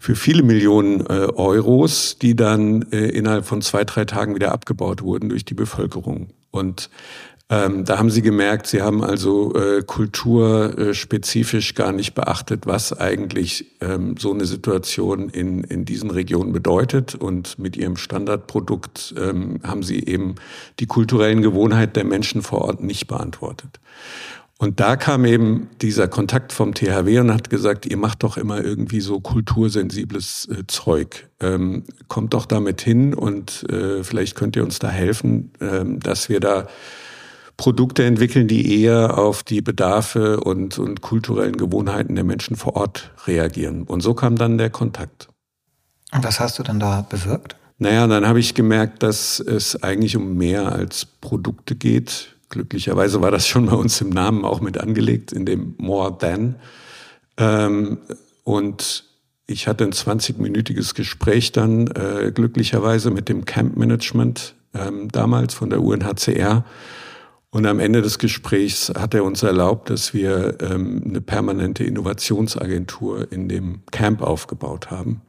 für 0.00 0.16
viele 0.16 0.42
Millionen 0.42 1.00
äh, 1.00 1.28
Euros, 1.34 2.16
die 2.18 2.34
dann 2.34 2.90
äh, 2.90 3.08
innerhalb 3.08 3.44
von 3.44 3.60
zwei, 3.60 3.84
drei 3.84 4.06
Tagen 4.06 4.34
wieder 4.34 4.50
abgebaut 4.50 5.02
wurden 5.02 5.28
durch 5.28 5.44
die 5.44 5.54
Bevölkerung. 5.54 6.30
Und 6.50 6.88
ähm, 7.50 7.84
da 7.84 7.98
haben 7.98 8.10
sie 8.10 8.22
gemerkt, 8.22 8.68
sie 8.68 8.80
haben 8.80 9.02
also 9.02 9.52
äh, 9.56 9.82
kulturspezifisch 9.82 11.74
gar 11.74 11.90
nicht 11.90 12.14
beachtet, 12.14 12.64
was 12.64 12.92
eigentlich 12.92 13.66
ähm, 13.80 14.14
so 14.16 14.32
eine 14.32 14.46
Situation 14.46 15.28
in, 15.28 15.64
in 15.64 15.84
diesen 15.84 16.12
Regionen 16.12 16.52
bedeutet. 16.52 17.16
Und 17.16 17.58
mit 17.58 17.76
ihrem 17.76 17.96
Standardprodukt 17.96 19.14
ähm, 19.18 19.58
haben 19.64 19.82
sie 19.82 20.04
eben 20.04 20.36
die 20.78 20.86
kulturellen 20.86 21.42
Gewohnheiten 21.42 21.94
der 21.94 22.04
Menschen 22.04 22.42
vor 22.42 22.62
Ort 22.62 22.84
nicht 22.84 23.08
beantwortet. 23.08 23.80
Und 24.58 24.78
da 24.78 24.94
kam 24.94 25.24
eben 25.24 25.70
dieser 25.80 26.06
Kontakt 26.06 26.52
vom 26.52 26.74
THW 26.74 27.18
und 27.18 27.34
hat 27.34 27.50
gesagt, 27.50 27.84
ihr 27.84 27.96
macht 27.96 28.22
doch 28.22 28.36
immer 28.36 28.62
irgendwie 28.62 29.00
so 29.00 29.18
kultursensibles 29.18 30.48
äh, 30.52 30.66
Zeug. 30.68 31.28
Ähm, 31.40 31.82
kommt 32.06 32.32
doch 32.32 32.46
damit 32.46 32.80
hin 32.80 33.12
und 33.12 33.68
äh, 33.72 34.04
vielleicht 34.04 34.36
könnt 34.36 34.54
ihr 34.54 34.62
uns 34.62 34.78
da 34.78 34.88
helfen, 34.88 35.50
ähm, 35.60 35.98
dass 35.98 36.28
wir 36.28 36.38
da 36.38 36.68
Produkte 37.60 38.04
entwickeln, 38.04 38.48
die 38.48 38.80
eher 38.80 39.18
auf 39.18 39.42
die 39.42 39.60
Bedarfe 39.60 40.40
und, 40.40 40.78
und 40.78 41.02
kulturellen 41.02 41.58
Gewohnheiten 41.58 42.14
der 42.14 42.24
Menschen 42.24 42.56
vor 42.56 42.74
Ort 42.74 43.10
reagieren. 43.26 43.82
Und 43.82 44.00
so 44.00 44.14
kam 44.14 44.36
dann 44.36 44.56
der 44.56 44.70
Kontakt. 44.70 45.28
Und 46.10 46.24
was 46.24 46.40
hast 46.40 46.58
du 46.58 46.62
dann 46.62 46.80
da 46.80 47.02
bewirkt? 47.02 47.56
Naja, 47.76 48.06
dann 48.06 48.26
habe 48.26 48.40
ich 48.40 48.54
gemerkt, 48.54 49.02
dass 49.02 49.40
es 49.40 49.82
eigentlich 49.82 50.16
um 50.16 50.38
mehr 50.38 50.72
als 50.72 51.04
Produkte 51.04 51.74
geht. 51.74 52.34
Glücklicherweise 52.48 53.20
war 53.20 53.30
das 53.30 53.46
schon 53.46 53.66
bei 53.66 53.76
uns 53.76 54.00
im 54.00 54.08
Namen 54.08 54.46
auch 54.46 54.62
mit 54.62 54.78
angelegt, 54.78 55.30
in 55.30 55.44
dem 55.44 55.74
More 55.76 56.16
Than. 56.16 56.54
Ähm, 57.36 57.98
und 58.42 59.04
ich 59.46 59.68
hatte 59.68 59.84
ein 59.84 59.92
20-minütiges 59.92 60.94
Gespräch 60.94 61.52
dann 61.52 61.88
äh, 61.88 62.32
glücklicherweise 62.34 63.10
mit 63.10 63.28
dem 63.28 63.44
Camp 63.44 63.76
Management 63.76 64.54
ähm, 64.72 65.10
damals 65.12 65.52
von 65.52 65.68
der 65.68 65.82
UNHCR 65.82 66.64
und 67.52 67.66
am 67.66 67.80
Ende 67.80 68.00
des 68.00 68.18
Gesprächs 68.18 68.92
hat 68.96 69.12
er 69.12 69.24
uns 69.24 69.42
erlaubt, 69.42 69.90
dass 69.90 70.14
wir 70.14 70.60
ähm, 70.60 71.02
eine 71.04 71.20
permanente 71.20 71.82
Innovationsagentur 71.82 73.30
in 73.32 73.48
dem 73.48 73.82
Camp 73.90 74.22
aufgebaut 74.22 74.90
haben, 74.90 75.22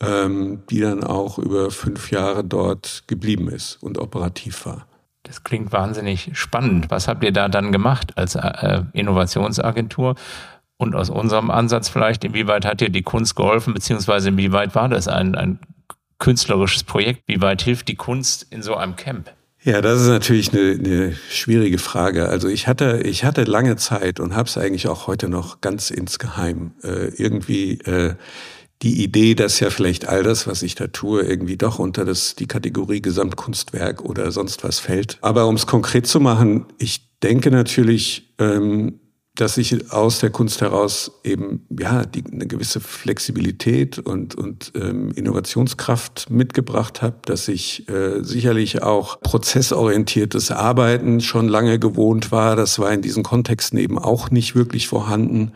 ähm, 0.00 0.62
die 0.70 0.80
dann 0.80 1.02
auch 1.02 1.38
über 1.38 1.72
fünf 1.72 2.12
Jahre 2.12 2.44
dort 2.44 3.04
geblieben 3.08 3.48
ist 3.48 3.82
und 3.82 3.98
operativ 3.98 4.64
war. 4.64 4.86
Das 5.24 5.42
klingt 5.42 5.72
wahnsinnig 5.72 6.30
spannend. 6.34 6.90
Was 6.90 7.08
habt 7.08 7.24
ihr 7.24 7.32
da 7.32 7.48
dann 7.48 7.72
gemacht 7.72 8.16
als 8.16 8.36
äh, 8.36 8.82
Innovationsagentur? 8.92 10.14
Und 10.76 10.94
aus 10.94 11.08
unserem 11.08 11.50
Ansatz 11.50 11.88
vielleicht, 11.88 12.24
inwieweit 12.24 12.64
hat 12.64 12.80
dir 12.80 12.90
die 12.90 13.02
Kunst 13.02 13.36
geholfen, 13.36 13.74
beziehungsweise 13.74 14.28
inwieweit 14.28 14.74
war 14.74 14.88
das 14.88 15.08
ein, 15.08 15.34
ein 15.34 15.58
künstlerisches 16.18 16.84
Projekt? 16.84 17.22
Wie 17.26 17.40
weit 17.40 17.62
hilft 17.62 17.88
die 17.88 17.94
Kunst 17.94 18.46
in 18.50 18.62
so 18.62 18.74
einem 18.76 18.96
Camp? 18.96 19.32
Ja, 19.64 19.80
das 19.80 20.02
ist 20.02 20.08
natürlich 20.08 20.52
eine, 20.52 20.72
eine 20.72 21.16
schwierige 21.30 21.78
Frage. 21.78 22.28
Also 22.28 22.48
ich 22.48 22.68
hatte, 22.68 23.00
ich 23.02 23.24
hatte 23.24 23.44
lange 23.44 23.76
Zeit 23.76 24.20
und 24.20 24.36
habe 24.36 24.46
es 24.46 24.58
eigentlich 24.58 24.88
auch 24.88 25.06
heute 25.06 25.30
noch 25.30 25.62
ganz 25.62 25.90
insgeheim 25.90 26.72
äh, 26.82 27.08
irgendwie 27.16 27.78
äh, 27.80 28.14
die 28.82 29.02
Idee, 29.02 29.34
dass 29.34 29.60
ja 29.60 29.70
vielleicht 29.70 30.06
all 30.06 30.22
das, 30.22 30.46
was 30.46 30.62
ich 30.62 30.74
da 30.74 30.88
tue, 30.88 31.22
irgendwie 31.22 31.56
doch 31.56 31.78
unter 31.78 32.04
das, 32.04 32.34
die 32.34 32.46
Kategorie 32.46 33.00
Gesamtkunstwerk 33.00 34.04
oder 34.04 34.30
sonst 34.32 34.64
was 34.64 34.80
fällt. 34.80 35.16
Aber 35.22 35.46
um 35.46 35.54
es 35.54 35.66
konkret 35.66 36.06
zu 36.06 36.20
machen, 36.20 36.66
ich 36.76 37.18
denke 37.22 37.50
natürlich, 37.50 38.34
ähm, 38.38 39.00
dass 39.36 39.56
ich 39.58 39.90
aus 39.90 40.20
der 40.20 40.30
Kunst 40.30 40.60
heraus 40.60 41.10
eben 41.24 41.66
ja 41.76 42.04
die, 42.04 42.22
eine 42.30 42.46
gewisse 42.46 42.78
Flexibilität 42.78 43.98
und, 43.98 44.36
und 44.36 44.72
ähm, 44.76 45.10
Innovationskraft 45.10 46.30
mitgebracht 46.30 47.02
habe, 47.02 47.16
dass 47.24 47.48
ich 47.48 47.88
äh, 47.88 48.22
sicherlich 48.22 48.82
auch 48.82 49.20
prozessorientiertes 49.20 50.52
Arbeiten 50.52 51.20
schon 51.20 51.48
lange 51.48 51.80
gewohnt 51.80 52.30
war. 52.30 52.54
Das 52.54 52.78
war 52.78 52.92
in 52.92 53.02
diesen 53.02 53.24
Kontexten 53.24 53.76
eben 53.78 53.98
auch 53.98 54.30
nicht 54.30 54.54
wirklich 54.54 54.86
vorhanden. 54.86 55.52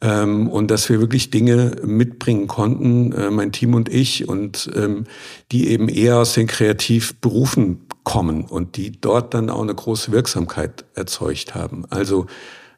Ähm, 0.00 0.48
und 0.48 0.72
dass 0.72 0.88
wir 0.88 0.98
wirklich 0.98 1.30
Dinge 1.30 1.76
mitbringen 1.84 2.48
konnten, 2.48 3.12
äh, 3.12 3.30
mein 3.30 3.52
Team 3.52 3.74
und 3.74 3.88
ich, 3.88 4.28
und 4.28 4.68
ähm, 4.74 5.04
die 5.52 5.68
eben 5.68 5.88
eher 5.88 6.18
aus 6.18 6.34
den 6.34 6.48
Kreativberufen 6.48 7.86
kommen 8.02 8.44
und 8.46 8.76
die 8.76 9.00
dort 9.00 9.32
dann 9.32 9.48
auch 9.48 9.62
eine 9.62 9.76
große 9.76 10.10
Wirksamkeit 10.10 10.84
erzeugt 10.96 11.54
haben. 11.54 11.84
Also 11.88 12.26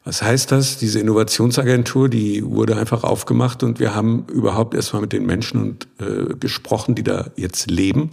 was 0.04 0.20
heißt 0.22 0.52
das? 0.52 0.76
Diese 0.76 1.00
Innovationsagentur, 1.00 2.10
die 2.10 2.44
wurde 2.44 2.76
einfach 2.76 3.04
aufgemacht 3.04 3.62
und 3.62 3.80
wir 3.80 3.94
haben 3.94 4.26
überhaupt 4.30 4.74
erstmal 4.74 5.02
mit 5.02 5.14
den 5.14 5.24
Menschen 5.24 5.60
und, 5.60 5.88
äh, 5.98 6.34
gesprochen, 6.34 6.94
die 6.94 7.02
da 7.02 7.30
jetzt 7.36 7.70
leben 7.70 8.10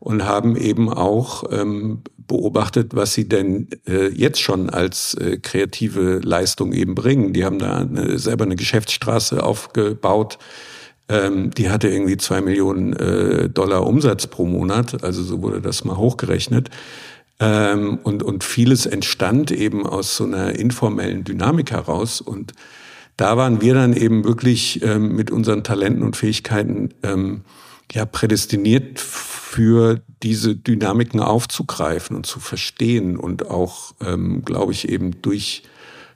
und 0.00 0.24
haben 0.24 0.54
eben 0.56 0.90
auch 0.90 1.44
ähm, 1.50 2.02
beobachtet, 2.28 2.94
was 2.94 3.14
sie 3.14 3.26
denn 3.26 3.68
äh, 3.88 4.08
jetzt 4.08 4.40
schon 4.40 4.68
als 4.68 5.14
äh, 5.14 5.38
kreative 5.38 6.20
Leistung 6.22 6.72
eben 6.72 6.94
bringen. 6.94 7.32
Die 7.32 7.44
haben 7.44 7.58
da 7.58 7.78
eine, 7.78 8.18
selber 8.18 8.44
eine 8.44 8.56
Geschäftsstraße 8.56 9.42
aufgebaut. 9.42 10.38
Ähm, 11.08 11.50
die 11.52 11.70
hatte 11.70 11.88
irgendwie 11.88 12.18
zwei 12.18 12.42
Millionen 12.42 12.92
äh, 12.92 13.48
Dollar 13.48 13.86
Umsatz 13.86 14.26
pro 14.26 14.44
Monat, 14.44 15.02
also 15.02 15.22
so 15.22 15.42
wurde 15.42 15.60
das 15.60 15.84
mal 15.84 15.96
hochgerechnet. 15.96 16.70
Ähm, 17.40 17.98
und, 18.02 18.22
und 18.22 18.44
vieles 18.44 18.86
entstand 18.86 19.50
eben 19.50 19.86
aus 19.86 20.16
so 20.16 20.24
einer 20.24 20.54
informellen 20.56 21.24
Dynamik 21.24 21.70
heraus. 21.72 22.20
Und 22.20 22.52
da 23.16 23.36
waren 23.36 23.60
wir 23.62 23.74
dann 23.74 23.94
eben 23.94 24.24
wirklich 24.24 24.82
ähm, 24.82 25.16
mit 25.16 25.30
unseren 25.30 25.64
Talenten 25.64 26.02
und 26.02 26.16
Fähigkeiten 26.16 26.90
ähm, 27.02 27.42
ja 27.90 28.04
prädestiniert 28.04 29.00
für 29.00 30.02
diese 30.22 30.54
Dynamiken 30.54 31.20
aufzugreifen 31.20 32.14
und 32.14 32.26
zu 32.26 32.38
verstehen 32.38 33.16
und 33.16 33.50
auch, 33.50 33.94
ähm, 34.06 34.44
glaube 34.44 34.72
ich, 34.72 34.88
eben 34.88 35.22
durch 35.22 35.64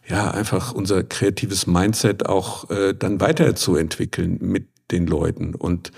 ja 0.07 0.31
einfach 0.31 0.73
unser 0.73 1.03
kreatives 1.03 1.67
Mindset 1.67 2.27
auch 2.27 2.69
äh, 2.71 2.95
dann 2.95 3.21
weiterzuentwickeln 3.21 4.39
mit 4.41 4.67
den 4.91 5.07
Leuten. 5.07 5.55
Und 5.55 5.91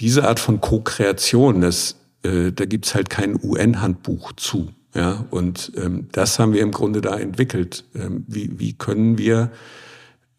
diese 0.00 0.26
Art 0.26 0.40
von 0.40 0.60
Co-Kreation, 0.60 1.60
das 1.60 1.96
äh, 2.24 2.52
da 2.52 2.64
gibt's 2.64 2.94
halt 2.94 3.10
kein 3.10 3.38
UN-Handbuch 3.42 4.32
zu. 4.32 4.70
Ja, 4.94 5.26
und 5.30 5.72
ähm, 5.76 6.08
das 6.12 6.38
haben 6.38 6.52
wir 6.52 6.62
im 6.62 6.70
Grunde 6.70 7.00
da 7.00 7.16
entwickelt. 7.16 7.84
Ähm, 7.94 8.24
wie, 8.28 8.58
wie 8.58 8.74
können 8.74 9.18
wir 9.18 9.50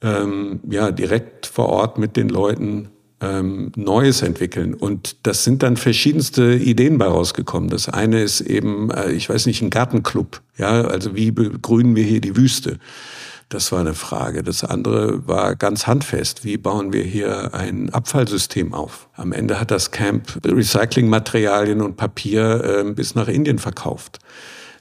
ähm, 0.01 0.62
ja 0.70 0.92
direkt 0.92 1.46
vor 1.46 1.68
Ort 1.68 1.98
mit 1.98 2.15
den 2.15 2.30
Leuten 2.30 2.88
ähm, 3.20 3.74
Neues 3.75 4.22
entwickeln? 4.22 4.74
Und 4.74 5.27
das 5.27 5.44
sind 5.44 5.62
dann 5.62 5.75
verschiedenste 5.75 6.56
Ideen 6.56 6.98
bei 6.98 7.06
rausgekommen. 7.06 7.70
Das 7.70 7.89
eine 7.89 8.22
ist 8.22 8.39
eben, 8.39 8.92
äh, 8.92 9.12
ich 9.12 9.30
weiß 9.30 9.46
nicht, 9.46 9.62
ein 9.62 9.72
Gartenclub. 9.72 10.42
Ja, 10.58 10.84
also 10.84 11.15
wie 11.15 11.32
begrünen 11.32 11.98
wir 11.98 12.04
hier 12.04 12.22
die 12.22 12.38
Wüste? 12.38 12.80
Das 13.50 13.72
war 13.72 13.80
eine 13.80 13.94
Frage. 13.94 14.42
Das 14.42 14.64
andere 14.64 15.28
war 15.28 15.56
ganz 15.56 15.86
handfest. 15.86 16.44
Wie 16.44 16.58
bauen 16.58 16.94
wir 16.94 17.04
hier 17.04 17.54
ein 17.54 17.92
Abfallsystem 17.92 18.74
auf? 18.74 19.08
Am 19.14 19.32
Ende 19.32 19.60
hat 19.60 19.70
das 19.70 19.92
Camp 19.92 20.40
Recyclingmaterialien 20.44 21.82
und 21.82 21.96
Papier 21.96 22.64
äh, 22.64 22.92
bis 22.92 23.14
nach 23.14 23.28
Indien 23.28 23.60
verkauft. 23.60 24.20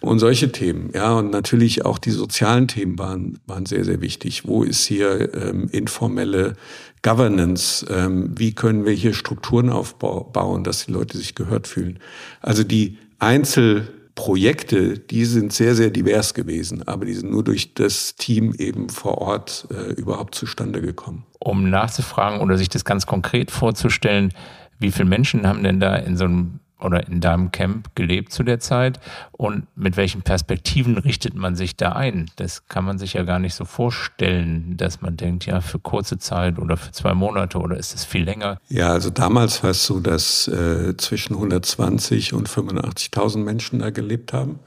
Und 0.00 0.18
solche 0.18 0.52
Themen, 0.52 0.90
ja, 0.94 1.14
und 1.14 1.30
natürlich 1.30 1.84
auch 1.84 1.98
die 1.98 2.10
sozialen 2.10 2.68
Themen 2.68 2.98
waren, 2.98 3.38
waren 3.46 3.64
sehr, 3.64 3.84
sehr 3.84 4.02
wichtig. 4.02 4.46
Wo 4.46 4.62
ist 4.62 4.84
hier 4.84 5.32
ähm, 5.34 5.68
informelle 5.70 6.56
Governance? 7.02 7.86
Ähm, 7.88 8.32
wie 8.36 8.54
können 8.54 8.84
wir 8.84 8.92
hier 8.92 9.14
Strukturen 9.14 9.70
aufbauen, 9.70 10.64
dass 10.64 10.86
die 10.86 10.92
Leute 10.92 11.16
sich 11.16 11.34
gehört 11.34 11.66
fühlen? 11.66 12.00
Also 12.40 12.64
die 12.64 12.98
Einzel 13.18 13.88
Projekte, 14.14 14.98
die 14.98 15.24
sind 15.24 15.52
sehr, 15.52 15.74
sehr 15.74 15.90
divers 15.90 16.34
gewesen, 16.34 16.86
aber 16.86 17.04
die 17.04 17.14
sind 17.14 17.30
nur 17.30 17.42
durch 17.42 17.74
das 17.74 18.14
Team 18.14 18.54
eben 18.58 18.88
vor 18.88 19.18
Ort 19.18 19.66
äh, 19.70 19.92
überhaupt 19.94 20.34
zustande 20.34 20.80
gekommen. 20.80 21.24
Um 21.40 21.68
nachzufragen 21.68 22.40
oder 22.40 22.56
sich 22.56 22.68
das 22.68 22.84
ganz 22.84 23.06
konkret 23.06 23.50
vorzustellen, 23.50 24.32
wie 24.78 24.92
viele 24.92 25.08
Menschen 25.08 25.46
haben 25.46 25.62
denn 25.62 25.80
da 25.80 25.96
in 25.96 26.16
so 26.16 26.24
einem 26.24 26.60
oder 26.84 27.06
in 27.08 27.20
deinem 27.20 27.50
Camp 27.50 27.88
gelebt 27.94 28.32
zu 28.32 28.42
der 28.42 28.60
Zeit 28.60 29.00
und 29.32 29.66
mit 29.76 29.96
welchen 29.96 30.22
Perspektiven 30.22 30.98
richtet 30.98 31.34
man 31.34 31.56
sich 31.56 31.76
da 31.76 31.92
ein? 31.92 32.30
Das 32.36 32.68
kann 32.68 32.84
man 32.84 32.98
sich 32.98 33.14
ja 33.14 33.22
gar 33.22 33.38
nicht 33.38 33.54
so 33.54 33.64
vorstellen, 33.64 34.76
dass 34.76 35.00
man 35.00 35.16
denkt, 35.16 35.46
ja, 35.46 35.60
für 35.60 35.78
kurze 35.78 36.18
Zeit 36.18 36.58
oder 36.58 36.76
für 36.76 36.92
zwei 36.92 37.14
Monate 37.14 37.58
oder 37.58 37.76
ist 37.76 37.94
es 37.94 38.04
viel 38.04 38.24
länger? 38.24 38.58
Ja, 38.68 38.90
also 38.90 39.10
damals 39.10 39.62
war 39.62 39.70
es 39.70 39.86
so, 39.86 40.00
dass 40.00 40.46
äh, 40.48 40.96
zwischen 40.96 41.34
120 41.34 42.34
und 42.34 42.48
85.000 42.48 43.38
Menschen 43.38 43.78
da 43.80 43.90
gelebt 43.90 44.32
haben. 44.32 44.60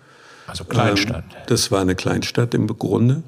Also 0.48 0.64
Kleinstadt. 0.64 1.26
Ähm, 1.30 1.42
das 1.48 1.72
war 1.72 1.82
eine 1.82 1.96
Kleinstadt 1.96 2.54
im 2.54 2.68
Grunde. 2.68 3.24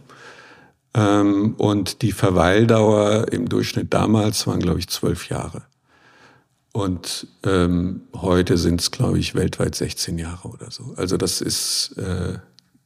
Ähm, 0.94 1.54
und 1.58 2.02
die 2.02 2.12
Verweildauer 2.12 3.32
im 3.32 3.48
Durchschnitt 3.48 3.94
damals 3.94 4.48
waren, 4.48 4.60
glaube 4.60 4.80
ich, 4.80 4.90
zwölf 4.90 5.30
Jahre. 5.30 5.64
Und 6.72 7.28
ähm, 7.44 8.02
heute 8.16 8.58
sind 8.58 8.82
es, 8.82 8.92
glaube 8.92 9.20
ich, 9.20 9.36
weltweit 9.36 9.76
16 9.76 10.18
Jahre 10.18 10.50
oder 10.50 10.70
so. 10.70 10.94
Also 10.98 11.18
das 11.18 11.42
ist, 11.42 11.98
äh, 11.98 12.38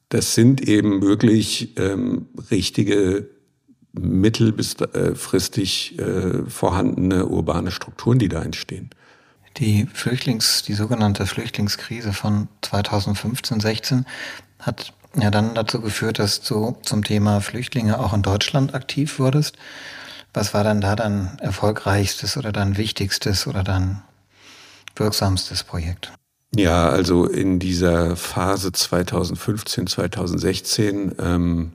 das 0.08 0.34
sind 0.34 0.62
eben 0.62 1.02
wirklich 1.02 1.78
ähm, 1.78 2.26
richtige 2.50 3.28
mittel- 3.92 4.52
bis 4.52 4.74
äh, 4.80 5.14
fristig 5.14 5.98
äh, 5.98 6.44
vorhandene 6.48 7.26
urbane 7.26 7.70
Strukturen, 7.70 8.18
die 8.18 8.28
da 8.28 8.42
entstehen. 8.42 8.90
Die 9.58 9.86
Flüchtlings, 9.92 10.62
die 10.62 10.74
sogenannte 10.74 11.26
Flüchtlingskrise 11.26 12.12
von 12.12 12.48
2015, 12.62 13.60
16 13.60 14.06
hat 14.58 14.92
ja 15.16 15.30
dann 15.30 15.54
dazu 15.54 15.80
geführt, 15.80 16.18
dass 16.18 16.40
du 16.42 16.76
zum 16.82 17.04
Thema 17.04 17.40
Flüchtlinge 17.40 18.00
auch 18.00 18.14
in 18.14 18.22
Deutschland 18.22 18.74
aktiv 18.74 19.18
wurdest. 19.20 19.56
Was 20.34 20.52
war 20.52 20.64
dann 20.64 20.80
da 20.80 20.96
dein 20.96 21.38
erfolgreichstes 21.40 22.36
oder 22.36 22.52
dein 22.52 22.76
wichtigstes 22.76 23.46
oder 23.46 23.62
dein 23.62 24.02
wirksamstes 24.96 25.64
Projekt? 25.64 26.12
Ja, 26.54 26.88
also 26.88 27.26
in 27.26 27.58
dieser 27.58 28.16
Phase 28.16 28.72
2015, 28.72 29.86
2016 29.86 31.14
ähm, 31.18 31.72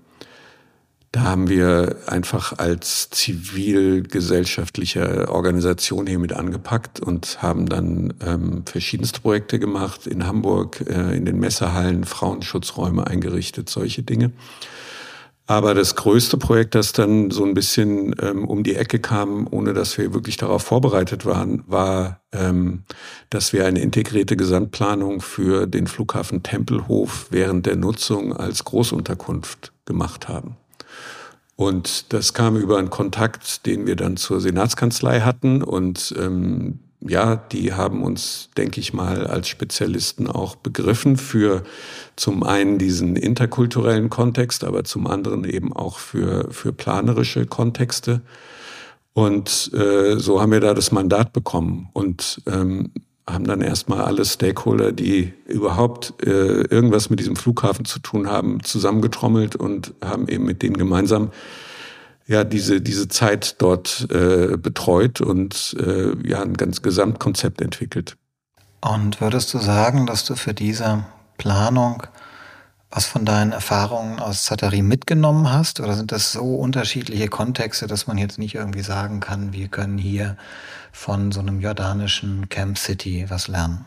da 1.12 1.22
haben 1.22 1.50
wir 1.50 1.96
einfach 2.06 2.60
als 2.60 3.10
zivilgesellschaftliche 3.10 5.30
Organisation 5.30 6.06
hier 6.06 6.20
mit 6.20 6.34
angepackt 6.34 7.00
und 7.00 7.42
haben 7.42 7.66
dann 7.66 8.14
ähm, 8.24 8.62
verschiedenste 8.66 9.20
Projekte 9.20 9.58
gemacht 9.58 10.06
in 10.06 10.28
Hamburg, 10.28 10.86
äh, 10.88 11.18
in 11.18 11.26
den 11.26 11.40
Messehallen, 11.40 12.04
Frauenschutzräume 12.04 13.08
eingerichtet, 13.08 13.70
solche 13.70 14.04
Dinge. 14.04 14.32
Aber 15.50 15.74
das 15.74 15.96
größte 15.96 16.38
Projekt, 16.38 16.76
das 16.76 16.94
dann 16.94 17.32
so 17.32 17.44
ein 17.44 17.56
bisschen 17.56 18.16
ähm, 18.22 18.48
um 18.48 18.62
die 18.62 18.76
Ecke 18.76 19.00
kam, 19.00 19.48
ohne 19.50 19.74
dass 19.74 19.98
wir 19.98 20.14
wirklich 20.14 20.38
darauf 20.38 20.62
vorbereitet 20.62 21.26
waren, 21.26 21.64
war, 21.66 22.22
ähm, 22.32 22.84
dass 23.32 23.52
wir 23.52 23.66
eine 23.66 23.80
integrierte 23.82 24.38
Gesamtplanung 24.38 25.22
für 25.22 25.66
den 25.66 25.88
Flughafen 25.88 26.44
Tempelhof 26.44 27.30
während 27.32 27.66
der 27.66 27.78
Nutzung 27.78 28.38
als 28.38 28.64
Großunterkunft 28.64 29.74
gemacht 29.86 30.28
haben. 30.28 30.56
Und 31.56 32.14
das 32.14 32.36
kam 32.36 32.56
über 32.56 32.78
einen 32.78 32.92
Kontakt, 32.92 33.66
den 33.66 33.88
wir 33.88 33.96
dann 33.96 34.18
zur 34.18 34.42
Senatskanzlei 34.42 35.22
hatten. 35.22 35.64
Und 35.64 36.14
ähm, 36.20 36.78
ja, 37.02 37.38
die 37.38 37.74
haben 37.74 38.04
uns, 38.04 38.50
denke 38.58 38.80
ich 38.82 38.94
mal, 38.94 39.26
als 39.26 39.48
Spezialisten 39.48 40.28
auch 40.28 40.56
begriffen 40.56 41.16
für 41.16 41.64
zum 42.16 42.44
einen 42.44 42.78
diesen 42.78 43.16
interkulturellen 43.16 44.10
Kontext, 44.10 44.64
aber 44.64 44.84
zum 44.84 45.08
anderen 45.08 45.46
eben 45.46 45.72
auch 45.72 45.98
für, 45.98 46.52
für 46.52 46.74
planerische 46.74 47.46
Kontexte. 47.46 48.22
Und 49.14 49.72
äh, 49.74 50.18
so 50.18 50.42
haben 50.42 50.52
wir 50.52 50.60
da 50.60 50.74
das 50.74 50.92
Mandat 50.92 51.32
bekommen. 51.32 51.90
Und 51.94 52.42
ähm, 52.46 52.92
haben 53.30 53.46
dann 53.46 53.62
erstmal 53.62 54.02
alle 54.02 54.26
Stakeholder, 54.26 54.92
die 54.92 55.34
überhaupt 55.46 56.14
äh, 56.26 56.62
irgendwas 56.64 57.10
mit 57.10 57.20
diesem 57.20 57.36
Flughafen 57.36 57.86
zu 57.86 58.00
tun 58.00 58.28
haben, 58.28 58.64
zusammengetrommelt 58.64 59.56
und 59.56 59.94
haben 60.04 60.28
eben 60.28 60.46
mit 60.46 60.62
denen 60.62 60.78
gemeinsam 60.78 61.32
ja 62.30 62.46
diese 62.46 62.80
diese 62.80 63.10
Zeit 63.10 63.56
dort 63.62 64.08
äh, 64.12 64.56
betreut 64.56 65.20
und 65.20 65.76
äh, 65.80 66.16
ja 66.28 66.42
ein 66.42 66.54
ganz 66.54 66.82
Gesamtkonzept 66.82 67.62
entwickelt. 67.62 68.16
Und 68.82 69.20
würdest 69.20 69.54
du 69.54 69.58
sagen, 69.58 70.06
dass 70.06 70.24
du 70.24 70.36
für 70.36 70.54
diese 70.54 71.04
Planung 71.38 72.04
was 72.92 73.06
von 73.06 73.24
deinen 73.24 73.52
Erfahrungen 73.52 74.20
aus 74.20 74.46
Zatari 74.46 74.82
mitgenommen 74.82 75.52
hast? 75.52 75.80
Oder 75.80 75.94
sind 75.96 76.12
das 76.12 76.32
so 76.32 76.56
unterschiedliche 76.56 77.28
Kontexte, 77.28 77.88
dass 77.88 78.08
man 78.08 78.18
jetzt 78.18 78.40
nicht 78.40 78.56
irgendwie 78.56 78.82
sagen 78.82 79.20
kann, 79.20 79.54
wir 79.54 79.68
können 79.68 79.98
hier 79.98 80.38
von 80.92 81.32
so 81.32 81.40
einem 81.40 81.60
jordanischen 81.60 82.50
Camp 82.50 82.78
City 82.78 83.26
was 83.30 83.48
lernen? 83.48 83.86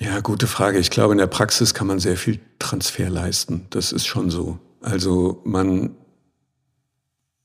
Ja, 0.00 0.20
gute 0.20 0.46
Frage. 0.46 0.78
Ich 0.78 0.90
glaube, 0.90 1.12
in 1.12 1.18
der 1.18 1.26
Praxis 1.26 1.74
kann 1.74 1.86
man 1.86 2.00
sehr 2.00 2.16
viel 2.16 2.40
Transfer 2.58 3.08
leisten. 3.08 3.66
Das 3.70 3.92
ist 3.92 4.06
schon 4.06 4.30
so. 4.30 4.58
Also 4.80 5.42
man 5.44 5.90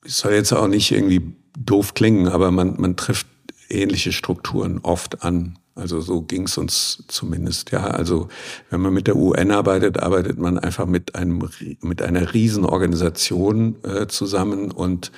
soll 0.06 0.34
jetzt 0.34 0.54
auch 0.54 0.68
nicht 0.68 0.92
irgendwie 0.92 1.36
doof 1.58 1.94
klingen, 1.94 2.28
aber 2.28 2.52
man, 2.52 2.80
man 2.80 2.96
trifft 2.96 3.28
ähnliche 3.70 4.12
Strukturen 4.12 4.80
oft 4.84 5.24
an. 5.24 5.58
Also 5.76 6.00
so 6.00 6.22
ging 6.22 6.44
es 6.44 6.58
uns 6.58 7.04
zumindest. 7.08 7.72
Ja, 7.72 7.88
also 7.88 8.30
wenn 8.70 8.80
man 8.80 8.94
mit 8.94 9.08
der 9.08 9.18
UN 9.18 9.52
arbeitet, 9.52 10.02
arbeitet 10.02 10.38
man 10.38 10.58
einfach 10.58 10.86
mit 10.86 11.16
einem 11.16 11.50
mit 11.82 12.02
einer 12.02 12.34
Riesenorganisation 12.34 13.76
äh, 13.84 14.08
zusammen 14.08 14.72
und 14.72 15.12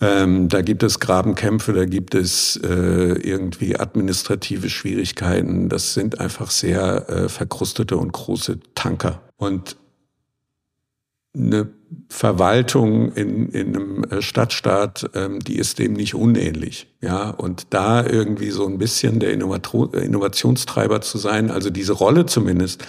ähm, 0.00 0.48
da 0.48 0.62
gibt 0.62 0.82
es 0.82 1.00
Grabenkämpfe, 1.00 1.72
da 1.72 1.86
gibt 1.86 2.14
es 2.14 2.56
äh, 2.56 2.68
irgendwie 2.68 3.78
administrative 3.78 4.68
Schwierigkeiten. 4.68 5.68
Das 5.68 5.94
sind 5.94 6.20
einfach 6.20 6.50
sehr 6.50 7.08
äh, 7.08 7.28
verkrustete 7.28 7.96
und 7.96 8.12
große 8.12 8.58
Tanker. 8.74 9.22
Und 9.36 9.76
eine 11.36 11.68
Verwaltung 12.08 13.12
in, 13.12 13.48
in 13.48 13.76
einem 13.76 14.04
äh, 14.04 14.22
Stadtstaat, 14.22 15.10
ähm, 15.14 15.40
die 15.40 15.56
ist 15.56 15.78
dem 15.78 15.94
nicht 15.94 16.14
unähnlich. 16.14 16.86
Ja, 17.00 17.30
und 17.30 17.66
da 17.70 18.04
irgendwie 18.04 18.50
so 18.50 18.66
ein 18.66 18.78
bisschen 18.78 19.20
der 19.20 19.32
Innovationstreiber 19.32 21.00
zu 21.00 21.18
sein, 21.18 21.50
also 21.50 21.70
diese 21.70 21.92
Rolle 21.92 22.26
zumindest, 22.26 22.84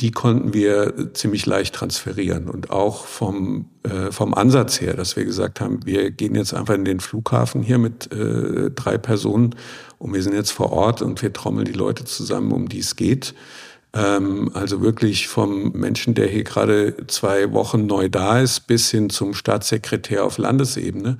die 0.00 0.10
konnten 0.10 0.52
wir 0.54 1.12
ziemlich 1.14 1.46
leicht 1.46 1.74
transferieren 1.74 2.48
und 2.48 2.70
auch 2.70 3.06
vom, 3.06 3.66
äh, 3.84 4.10
vom 4.10 4.34
Ansatz 4.34 4.80
her, 4.80 4.94
dass 4.94 5.16
wir 5.16 5.24
gesagt 5.24 5.60
haben, 5.60 5.80
wir 5.84 6.10
gehen 6.10 6.34
jetzt 6.34 6.52
einfach 6.52 6.74
in 6.74 6.84
den 6.84 7.00
Flughafen 7.00 7.62
hier 7.62 7.78
mit 7.78 8.12
äh, 8.12 8.70
drei 8.72 8.98
Personen 8.98 9.54
und 9.98 10.12
wir 10.12 10.22
sind 10.22 10.34
jetzt 10.34 10.50
vor 10.50 10.72
Ort 10.72 11.00
und 11.00 11.22
wir 11.22 11.32
trommeln 11.32 11.64
die 11.64 11.72
Leute 11.72 12.04
zusammen, 12.04 12.50
um 12.52 12.68
die 12.68 12.80
es 12.80 12.96
geht. 12.96 13.34
Ähm, 13.94 14.50
also 14.54 14.82
wirklich 14.82 15.28
vom 15.28 15.72
Menschen, 15.72 16.14
der 16.14 16.26
hier 16.26 16.44
gerade 16.44 16.96
zwei 17.06 17.52
Wochen 17.52 17.86
neu 17.86 18.08
da 18.08 18.40
ist, 18.40 18.66
bis 18.66 18.90
hin 18.90 19.08
zum 19.08 19.34
Staatssekretär 19.34 20.24
auf 20.24 20.38
Landesebene 20.38 21.18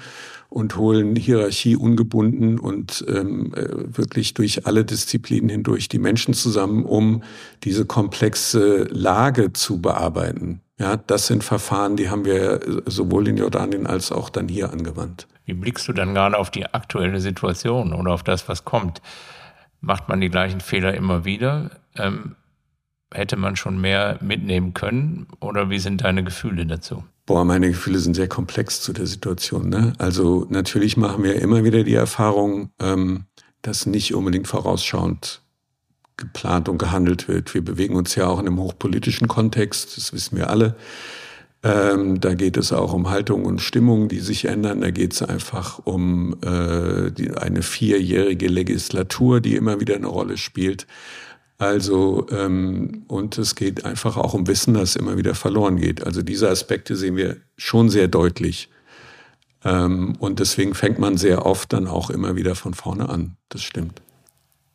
und 0.48 0.76
holen 0.76 1.16
Hierarchie 1.16 1.76
ungebunden 1.76 2.58
und 2.58 3.04
ähm, 3.08 3.52
äh, 3.54 3.96
wirklich 3.96 4.34
durch 4.34 4.66
alle 4.66 4.84
Disziplinen 4.84 5.48
hindurch 5.48 5.88
die 5.88 5.98
Menschen 5.98 6.34
zusammen, 6.34 6.84
um 6.84 7.22
diese 7.62 7.86
komplexe 7.86 8.84
Lage 8.84 9.52
zu 9.52 9.80
bearbeiten. 9.80 10.60
Ja, 10.78 10.96
das 10.96 11.28
sind 11.28 11.44
Verfahren, 11.44 11.96
die 11.96 12.10
haben 12.10 12.24
wir 12.24 12.62
äh, 12.62 12.82
sowohl 12.86 13.28
in 13.28 13.36
Jordanien 13.36 13.86
als 13.86 14.10
auch 14.10 14.30
dann 14.30 14.48
hier 14.48 14.72
angewandt. 14.72 15.28
Wie 15.44 15.54
blickst 15.54 15.86
du 15.86 15.92
dann 15.92 16.14
gerade 16.14 16.36
auf 16.36 16.50
die 16.50 16.66
aktuelle 16.66 17.20
Situation 17.20 17.92
oder 17.92 18.12
auf 18.12 18.22
das, 18.22 18.48
was 18.48 18.64
kommt? 18.64 19.02
Macht 19.80 20.08
man 20.08 20.20
die 20.20 20.30
gleichen 20.30 20.60
Fehler 20.60 20.94
immer 20.94 21.24
wieder? 21.24 21.70
Ähm, 21.96 22.34
hätte 23.14 23.36
man 23.36 23.56
schon 23.56 23.80
mehr 23.80 24.18
mitnehmen 24.20 24.74
können? 24.74 25.26
Oder 25.40 25.70
wie 25.70 25.78
sind 25.78 26.02
deine 26.02 26.24
Gefühle 26.24 26.66
dazu? 26.66 27.04
Boah, 27.26 27.44
meine 27.44 27.68
Gefühle 27.68 27.98
sind 27.98 28.14
sehr 28.14 28.28
komplex 28.28 28.82
zu 28.82 28.92
der 28.92 29.06
Situation. 29.06 29.70
Ne? 29.70 29.94
Also 29.98 30.46
natürlich 30.50 30.96
machen 30.96 31.22
wir 31.24 31.40
immer 31.40 31.64
wieder 31.64 31.82
die 31.82 31.94
Erfahrung, 31.94 32.70
ähm, 32.80 33.24
dass 33.62 33.86
nicht 33.86 34.14
unbedingt 34.14 34.46
vorausschauend 34.46 35.40
geplant 36.16 36.68
und 36.68 36.78
gehandelt 36.78 37.28
wird. 37.28 37.54
Wir 37.54 37.64
bewegen 37.64 37.96
uns 37.96 38.14
ja 38.14 38.26
auch 38.26 38.38
in 38.38 38.46
einem 38.46 38.60
hochpolitischen 38.60 39.26
Kontext, 39.26 39.96
das 39.96 40.12
wissen 40.12 40.36
wir 40.36 40.50
alle. 40.50 40.76
Ähm, 41.62 42.20
da 42.20 42.34
geht 42.34 42.58
es 42.58 42.74
auch 42.74 42.92
um 42.92 43.08
Haltung 43.08 43.46
und 43.46 43.62
Stimmung, 43.62 44.08
die 44.08 44.20
sich 44.20 44.44
ändern. 44.44 44.82
Da 44.82 44.90
geht 44.90 45.14
es 45.14 45.22
einfach 45.22 45.80
um 45.84 46.36
äh, 46.42 47.10
die, 47.10 47.34
eine 47.34 47.62
vierjährige 47.62 48.48
Legislatur, 48.48 49.40
die 49.40 49.56
immer 49.56 49.80
wieder 49.80 49.94
eine 49.96 50.08
Rolle 50.08 50.36
spielt. 50.36 50.86
Also, 51.58 52.26
ähm, 52.30 53.04
und 53.06 53.38
es 53.38 53.54
geht 53.54 53.84
einfach 53.84 54.16
auch 54.16 54.34
um 54.34 54.46
Wissen, 54.46 54.74
das 54.74 54.96
immer 54.96 55.16
wieder 55.16 55.34
verloren 55.34 55.76
geht. 55.76 56.04
Also 56.04 56.22
diese 56.22 56.48
Aspekte 56.48 56.96
sehen 56.96 57.16
wir 57.16 57.36
schon 57.56 57.90
sehr 57.90 58.08
deutlich. 58.08 58.68
Ähm, 59.64 60.16
und 60.18 60.40
deswegen 60.40 60.74
fängt 60.74 60.98
man 60.98 61.16
sehr 61.16 61.46
oft 61.46 61.72
dann 61.72 61.86
auch 61.86 62.10
immer 62.10 62.36
wieder 62.36 62.54
von 62.54 62.74
vorne 62.74 63.08
an. 63.08 63.36
Das 63.48 63.62
stimmt. 63.62 64.02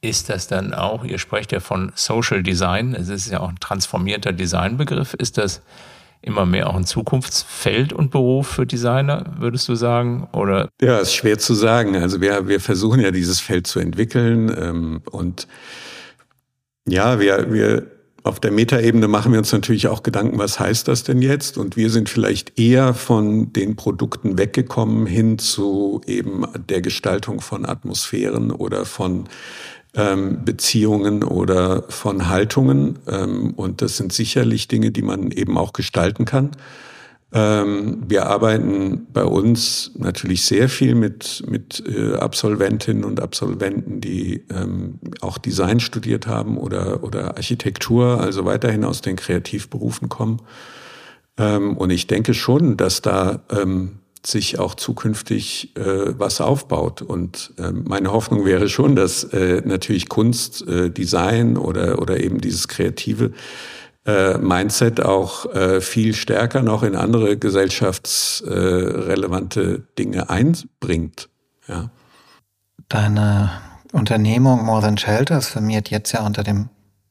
Ist 0.02 0.30
das 0.30 0.48
dann 0.48 0.74
auch, 0.74 1.04
ihr 1.04 1.20
sprecht 1.20 1.52
ja 1.52 1.60
von 1.60 1.92
Social 1.96 2.42
Design, 2.42 2.96
es 2.96 3.10
ist 3.10 3.30
ja 3.30 3.42
auch 3.42 3.50
ein 3.50 3.60
transformierter 3.60 4.32
Designbegriff, 4.32 5.14
ist 5.14 5.38
das 5.38 5.62
immer 6.22 6.46
mehr 6.46 6.70
auch 6.70 6.76
ein 6.76 6.86
Zukunftsfeld 6.86 7.92
und 7.92 8.10
Beruf 8.10 8.48
für 8.48 8.66
Designer, 8.66 9.26
würdest 9.38 9.68
du 9.68 9.76
sagen? 9.76 10.28
Oder? 10.32 10.70
Ja, 10.82 11.00
ist 11.00 11.14
schwer 11.14 11.38
zu 11.38 11.54
sagen. 11.54 11.98
Also 11.98 12.22
wir, 12.22 12.48
wir 12.48 12.62
versuchen 12.62 13.02
ja 13.02 13.12
dieses 13.12 13.42
Feld 13.42 13.68
zu 13.68 13.80
entwickeln 13.80 14.54
ähm, 14.58 15.02
und 15.12 15.48
ja, 16.90 17.20
wir, 17.20 17.52
wir 17.52 17.88
auf 18.24 18.40
der 18.40 18.52
Metaebene 18.52 19.08
machen 19.08 19.32
wir 19.32 19.40
uns 19.40 19.52
natürlich 19.52 19.88
auch 19.88 20.04
Gedanken, 20.04 20.38
was 20.38 20.60
heißt 20.60 20.88
das 20.88 21.04
denn 21.04 21.22
jetzt? 21.22 21.58
Und 21.58 21.78
wir 21.78 21.90
sind 21.90 22.10
vielleicht 22.10 22.60
eher 22.60 22.94
von 22.94 23.54
den 23.54 23.76
Produkten 23.76 24.38
weggekommen 24.38 25.06
hin 25.06 25.40
zu 25.40 26.02
eben 26.06 26.46
der 26.70 26.82
Gestaltung 26.82 27.42
von 27.42 27.66
Atmosphären 27.66 28.52
oder 28.52 28.86
von 28.86 29.26
ähm, 29.96 30.44
Beziehungen 30.44 31.24
oder 31.24 31.84
von 31.90 32.30
Haltungen. 32.30 33.00
Ähm, 33.08 33.54
und 33.56 33.82
das 33.82 33.98
sind 33.98 34.14
sicherlich 34.14 34.68
Dinge, 34.68 34.92
die 34.92 35.02
man 35.02 35.32
eben 35.32 35.58
auch 35.58 35.74
gestalten 35.74 36.26
kann. 36.26 36.52
Ähm, 37.32 38.04
wir 38.08 38.26
arbeiten 38.26 39.06
bei 39.14 39.24
uns 39.24 39.92
natürlich 39.96 40.46
sehr 40.46 40.68
viel 40.68 40.96
mit, 40.96 41.44
mit 41.48 41.84
äh, 41.86 42.16
Absolventinnen 42.16 43.04
und 43.04 43.20
Absolventen, 43.20 44.02
die 44.02 44.46
ähm, 44.50 45.00
auch 45.22 45.38
Design 45.38 45.80
studiert 45.80 46.26
haben 46.26 46.58
oder, 46.58 47.04
oder 47.04 47.38
Architektur, 47.38 48.20
also 48.20 48.46
weiterhin 48.46 48.84
aus 48.84 49.02
den 49.02 49.16
Kreativberufen 49.16 50.10
kommen. 50.10 50.42
Ähm, 51.38 51.78
und 51.78 51.92
ich 51.92 52.08
denke 52.08 52.34
schon, 52.34 52.78
dass 52.78 53.02
da 53.02 53.42
sich 54.22 54.60
auch 54.60 54.76
zukünftig 54.76 55.78
äh, 55.78 56.20
was 56.20 56.42
aufbaut. 56.42 57.02
Und 57.02 57.54
meine 57.86 58.12
Hoffnung 58.12 58.44
wäre 58.44 58.68
schon, 58.68 58.98
dass 58.98 59.24
äh, 59.24 59.62
natürlich 59.64 60.10
Kunst, 60.10 60.66
Design 60.68 61.56
oder, 61.56 62.02
oder 62.02 62.20
eben 62.20 62.42
dieses 62.42 62.68
Kreative 62.68 63.32
Mindset 64.38 65.02
auch 65.02 65.46
äh, 65.54 65.82
viel 65.82 66.14
stärker 66.14 66.62
noch 66.62 66.84
in 66.84 66.96
andere 66.96 67.36
gesellschaftsrelevante 67.38 69.62
äh, 69.62 69.82
Dinge 69.98 70.30
einbringt. 70.30 71.28
Ja. 71.68 71.90
Deine 72.88 73.50
Unternehmung 73.92 74.64
More 74.66 74.82
Than 74.82 74.98
Shelters 74.98 75.48
firmiert 75.48 75.90
jetzt 75.90 76.12
ja 76.12 76.24
unter 76.26 76.44
dem 76.44 76.70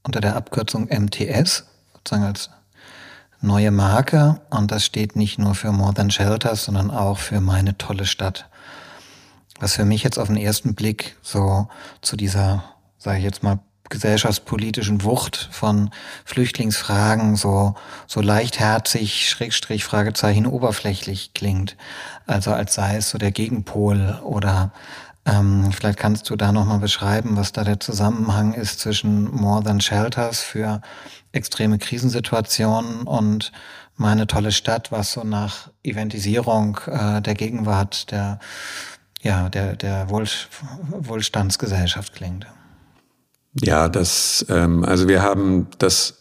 unter 0.09 0.21
der 0.21 0.37
Abkürzung 0.37 0.89
MTS, 0.89 1.67
sozusagen 1.93 2.25
als 2.25 2.51
neue 3.41 3.71
Marke. 3.71 4.41
Und 4.51 4.71
das 4.71 4.85
steht 4.85 5.17
nicht 5.17 5.39
nur 5.39 5.55
für 5.55 5.71
More 5.71 5.95
Than 5.95 6.11
Shelters, 6.11 6.65
sondern 6.65 6.91
auch 6.91 7.19
für 7.19 7.41
meine 7.41 7.77
tolle 7.77 8.07
Stadt. 8.07 8.49
Was 9.61 9.75
für 9.75 9.85
mich 9.85 10.03
jetzt 10.03 10.19
auf 10.19 10.29
den 10.29 10.37
ersten 10.37 10.75
Blick 10.75 11.17
so 11.21 11.69
zu 12.01 12.17
dieser, 12.17 12.65
sage 12.97 13.19
ich 13.19 13.25
jetzt 13.25 13.43
mal, 13.43 13.59
gesellschaftspolitischen 13.89 15.03
Wucht 15.05 15.49
von 15.51 15.91
Flüchtlingsfragen 16.25 17.37
so, 17.37 17.75
so 18.07 18.21
leichtherzig, 18.21 19.29
Schrägstrich, 19.29 19.85
Fragezeichen, 19.85 20.47
oberflächlich 20.47 21.33
klingt. 21.35 21.77
Also 22.27 22.53
als 22.53 22.75
sei 22.75 22.97
es 22.97 23.11
so 23.11 23.19
der 23.19 23.31
Gegenpol 23.31 24.19
oder 24.23 24.73
ähm, 25.25 25.73
vielleicht 25.73 25.99
kannst 25.99 26.31
du 26.31 26.37
da 26.37 26.53
nochmal 26.53 26.79
beschreiben, 26.79 27.37
was 27.37 27.53
da 27.53 27.65
der 27.65 27.81
Zusammenhang 27.81 28.55
ist 28.55 28.81
zwischen 28.81 29.31
More 29.31 29.63
Than 29.63 29.81
Shelters 29.81 30.41
für 30.41 30.81
extreme 31.33 31.79
Krisensituationen 31.79 33.03
und 33.03 33.53
meine 33.97 34.27
tolle 34.27 34.53
Stadt, 34.53 34.91
was 34.91 35.13
so 35.13 35.25
nach 35.25 35.71
Eventisierung 35.83 36.79
äh, 36.87 37.21
der 37.21 37.35
Gegenwart 37.35 38.11
der 38.11 38.39
ja 39.21 39.49
der 39.49 39.77
der 39.77 40.09
Wohl, 40.09 40.27
Wohlstandsgesellschaft 40.91 42.15
klingt. 42.15 42.47
Ja, 43.55 43.89
das, 43.89 44.47
ähm, 44.49 44.85
also 44.85 45.09
wir 45.09 45.23
haben 45.23 45.69
das 45.79 46.19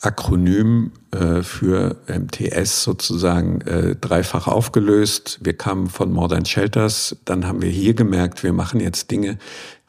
Akronym 0.00 0.92
äh, 1.10 1.42
für 1.42 1.96
MTS 2.06 2.82
sozusagen 2.82 3.62
äh, 3.62 3.96
dreifach 3.96 4.46
aufgelöst. 4.46 5.38
Wir 5.42 5.56
kamen 5.56 5.88
von 5.88 6.12
Modern 6.12 6.44
Shelters, 6.44 7.16
dann 7.24 7.46
haben 7.46 7.62
wir 7.62 7.70
hier 7.70 7.94
gemerkt, 7.94 8.42
wir 8.42 8.52
machen 8.52 8.80
jetzt 8.80 9.10
Dinge, 9.10 9.38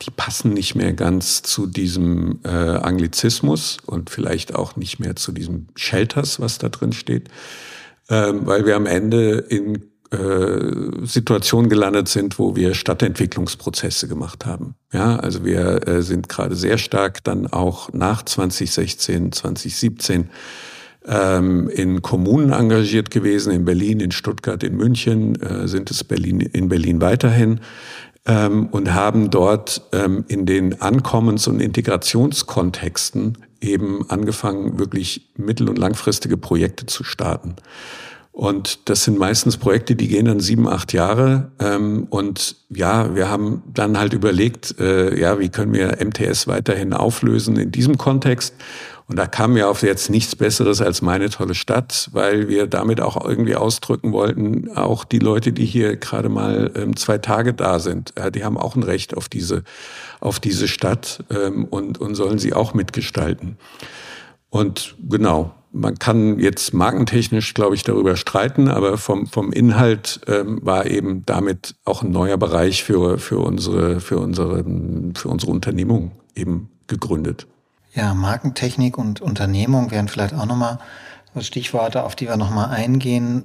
die 0.02 0.12
passen 0.12 0.54
nicht 0.54 0.76
mehr 0.76 0.94
ganz 0.94 1.42
zu 1.42 1.68
diesem 1.68 2.40
äh, 2.46 2.48
Anglizismus 2.48 3.78
und 3.86 4.10
vielleicht 4.10 4.56
auch 4.56 4.78
nicht 4.78 5.00
mehr 5.00 5.18
zu 5.18 5.34
diesem 5.34 5.68
Shelters, 5.76 6.40
was 6.40 6.58
da 6.58 6.70
drin 6.70 6.94
steht, 6.94 7.30
ähm, 8.10 8.46
weil 8.46 8.66
wir 8.66 8.78
am 8.78 8.86
Ende 8.86 9.40
in 9.40 9.84
Situation 11.06 11.68
gelandet 11.68 12.08
sind, 12.08 12.40
wo 12.40 12.56
wir 12.56 12.74
Stadtentwicklungsprozesse 12.74 14.08
gemacht 14.08 14.46
haben. 14.46 14.76
Ja, 14.94 15.18
also 15.18 15.44
wir 15.44 15.88
äh, 15.88 16.02
sind 16.02 16.30
gerade 16.30 16.56
sehr 16.56 16.78
stark 16.78 17.24
dann 17.26 17.48
auch 17.48 17.92
nach 17.92 18.24
2016, 18.24 19.34
2017 19.34 20.30
ähm, 21.06 21.70
in 21.70 22.02
Kommunen 22.02 22.52
engagiert 22.52 23.12
gewesen, 23.12 23.52
in 23.52 23.66
Berlin, 23.66 24.00
in 24.00 24.12
Stuttgart, 24.12 24.64
in 24.64 24.76
München, 24.76 25.42
äh, 25.42 25.68
sind 25.68 25.92
es 25.92 26.04
Berlin, 26.04 26.40
in 26.40 26.70
Berlin 26.70 27.02
weiterhin 27.02 27.60
ähm, 28.26 28.68
und 28.68 28.94
haben 28.94 29.30
dort 29.30 29.82
ähm, 29.94 30.26
in 30.28 30.46
den 30.46 30.82
Ankommens- 30.82 31.48
und 31.48 31.60
Integrationskontexten 31.60 33.38
eben 33.62 34.10
angefangen, 34.10 34.78
wirklich 34.78 35.32
mittel- 35.36 35.70
und 35.70 35.78
langfristige 35.78 36.38
Projekte 36.38 36.86
zu 36.86 37.04
starten. 37.04 37.56
Und 38.38 38.88
das 38.88 39.04
sind 39.04 39.18
meistens 39.18 39.58
Projekte, 39.58 39.96
die 39.96 40.08
gehen 40.08 40.26
dann 40.26 40.40
sieben, 40.40 40.68
acht 40.68 40.94
Jahre. 40.94 41.50
Ähm, 41.58 42.06
und 42.12 42.56
ja, 42.70 43.16
wir 43.16 43.32
haben 43.32 43.64
dann 43.74 43.98
halt 43.98 44.14
überlegt, 44.14 44.80
äh, 44.80 45.20
ja, 45.20 45.40
wie 45.40 45.50
können 45.50 45.74
wir 45.74 45.98
MTS 46.06 46.46
weiterhin 46.46 46.94
auflösen 46.94 47.58
in 47.58 47.72
diesem 47.72 47.98
Kontext. 47.98 48.54
Und 49.08 49.16
da 49.16 49.26
kam 49.26 49.54
mir 49.54 49.68
auf 49.68 49.82
jetzt 49.82 50.12
nichts 50.12 50.36
Besseres 50.36 50.84
als 50.84 51.02
meine 51.02 51.32
tolle 51.32 51.56
Stadt, 51.56 52.10
weil 52.14 52.48
wir 52.48 52.68
damit 52.68 53.02
auch 53.02 53.20
irgendwie 53.26 53.56
ausdrücken 53.56 54.12
wollten, 54.12 54.70
auch 54.76 55.04
die 55.04 55.18
Leute, 55.18 55.52
die 55.52 55.66
hier 55.66 55.96
gerade 55.96 56.30
mal 56.30 56.72
ähm, 56.76 56.96
zwei 56.96 57.18
Tage 57.18 57.56
da 57.56 57.80
sind, 57.80 58.14
ja, 58.20 58.30
die 58.30 58.46
haben 58.46 58.60
auch 58.60 58.76
ein 58.76 58.84
Recht 58.84 59.18
auf 59.18 59.30
diese, 59.30 59.64
auf 60.20 60.40
diese 60.40 60.68
Stadt 60.68 61.24
ähm, 61.32 61.66
und, 61.66 61.98
und 61.98 62.14
sollen 62.14 62.38
sie 62.38 62.54
auch 62.54 62.76
mitgestalten. 62.76 63.58
Und 64.52 64.96
genau, 65.10 65.56
man 65.72 66.00
kann 66.00 66.40
jetzt 66.40 66.74
markentechnisch, 66.74 67.54
glaube 67.54 67.76
ich, 67.76 67.84
darüber 67.84 68.16
streiten, 68.16 68.68
aber 68.68 68.98
vom, 68.98 69.28
vom 69.28 69.52
Inhalt 69.52 70.22
ähm, 70.28 70.60
war 70.64 70.86
eben 70.86 71.26
damit 71.26 71.76
auch 71.86 72.04
ein 72.04 72.12
neuer 72.12 72.38
Bereich 72.38 72.84
für, 72.84 73.20
für, 73.20 73.40
unsere, 73.40 74.00
für, 74.00 74.20
unsere, 74.20 74.64
für 75.16 75.30
unsere 75.30 75.52
Unternehmung 75.52 76.12
eben 76.36 76.70
gegründet. 76.88 77.48
Ja, 77.94 78.14
Markentechnik 78.14 78.98
und 78.98 79.22
Unternehmung 79.22 79.92
wären 79.92 80.08
vielleicht 80.08 80.34
auch 80.34 80.46
nochmal 80.46 80.80
Stichworte, 81.40 82.04
auf 82.04 82.16
die 82.16 82.28
wir 82.28 82.38
nochmal 82.38 82.70
eingehen 82.70 83.44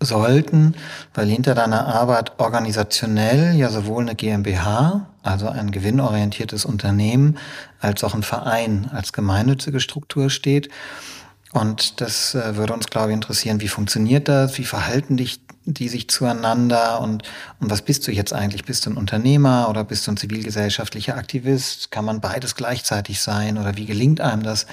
sollten, 0.00 0.74
weil 1.14 1.26
hinter 1.26 1.54
deiner 1.54 1.86
Arbeit 1.86 2.38
organisationell 2.38 3.56
ja 3.56 3.68
sowohl 3.68 4.02
eine 4.02 4.14
GmbH, 4.14 5.08
also 5.22 5.48
ein 5.48 5.70
gewinnorientiertes 5.70 6.64
Unternehmen, 6.64 7.38
als 7.80 8.04
auch 8.04 8.14
ein 8.14 8.22
Verein 8.22 8.88
als 8.92 9.12
gemeinnützige 9.12 9.80
Struktur 9.80 10.30
steht. 10.30 10.68
Und 11.52 12.00
das 12.00 12.34
äh, 12.34 12.56
würde 12.56 12.74
uns, 12.74 12.86
glaube 12.88 13.08
ich, 13.08 13.14
interessieren. 13.14 13.60
Wie 13.60 13.68
funktioniert 13.68 14.28
das? 14.28 14.58
Wie 14.58 14.64
verhalten 14.64 15.16
dich 15.16 15.40
die 15.64 15.88
sich 15.88 16.08
zueinander? 16.08 17.00
Und, 17.00 17.24
und 17.60 17.70
was 17.70 17.82
bist 17.82 18.06
du 18.06 18.12
jetzt 18.12 18.32
eigentlich? 18.32 18.64
Bist 18.64 18.86
du 18.86 18.90
ein 18.90 18.96
Unternehmer 18.96 19.68
oder 19.68 19.84
bist 19.84 20.06
du 20.06 20.12
ein 20.12 20.16
zivilgesellschaftlicher 20.16 21.16
Aktivist? 21.16 21.90
Kann 21.90 22.04
man 22.04 22.20
beides 22.20 22.54
gleichzeitig 22.54 23.20
sein? 23.20 23.58
Oder 23.58 23.76
wie 23.76 23.86
gelingt 23.86 24.20
einem 24.20 24.42
das? 24.42 24.66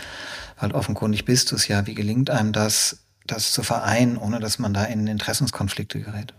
Weil 0.60 0.72
offenkundig 0.72 1.26
bist 1.26 1.52
du 1.52 1.56
es 1.56 1.68
ja. 1.68 1.86
Wie 1.86 1.96
gelingt 1.96 2.30
einem 2.30 2.54
das, 2.54 3.06
das 3.28 3.52
zu 3.52 3.64
vereinen, 3.64 4.18
ohne 4.18 4.40
dass 4.40 4.60
man 4.60 4.74
da 4.74 4.84
in 4.86 5.08
Interessenskonflikte 5.08 6.00
gerät? 6.00 6.34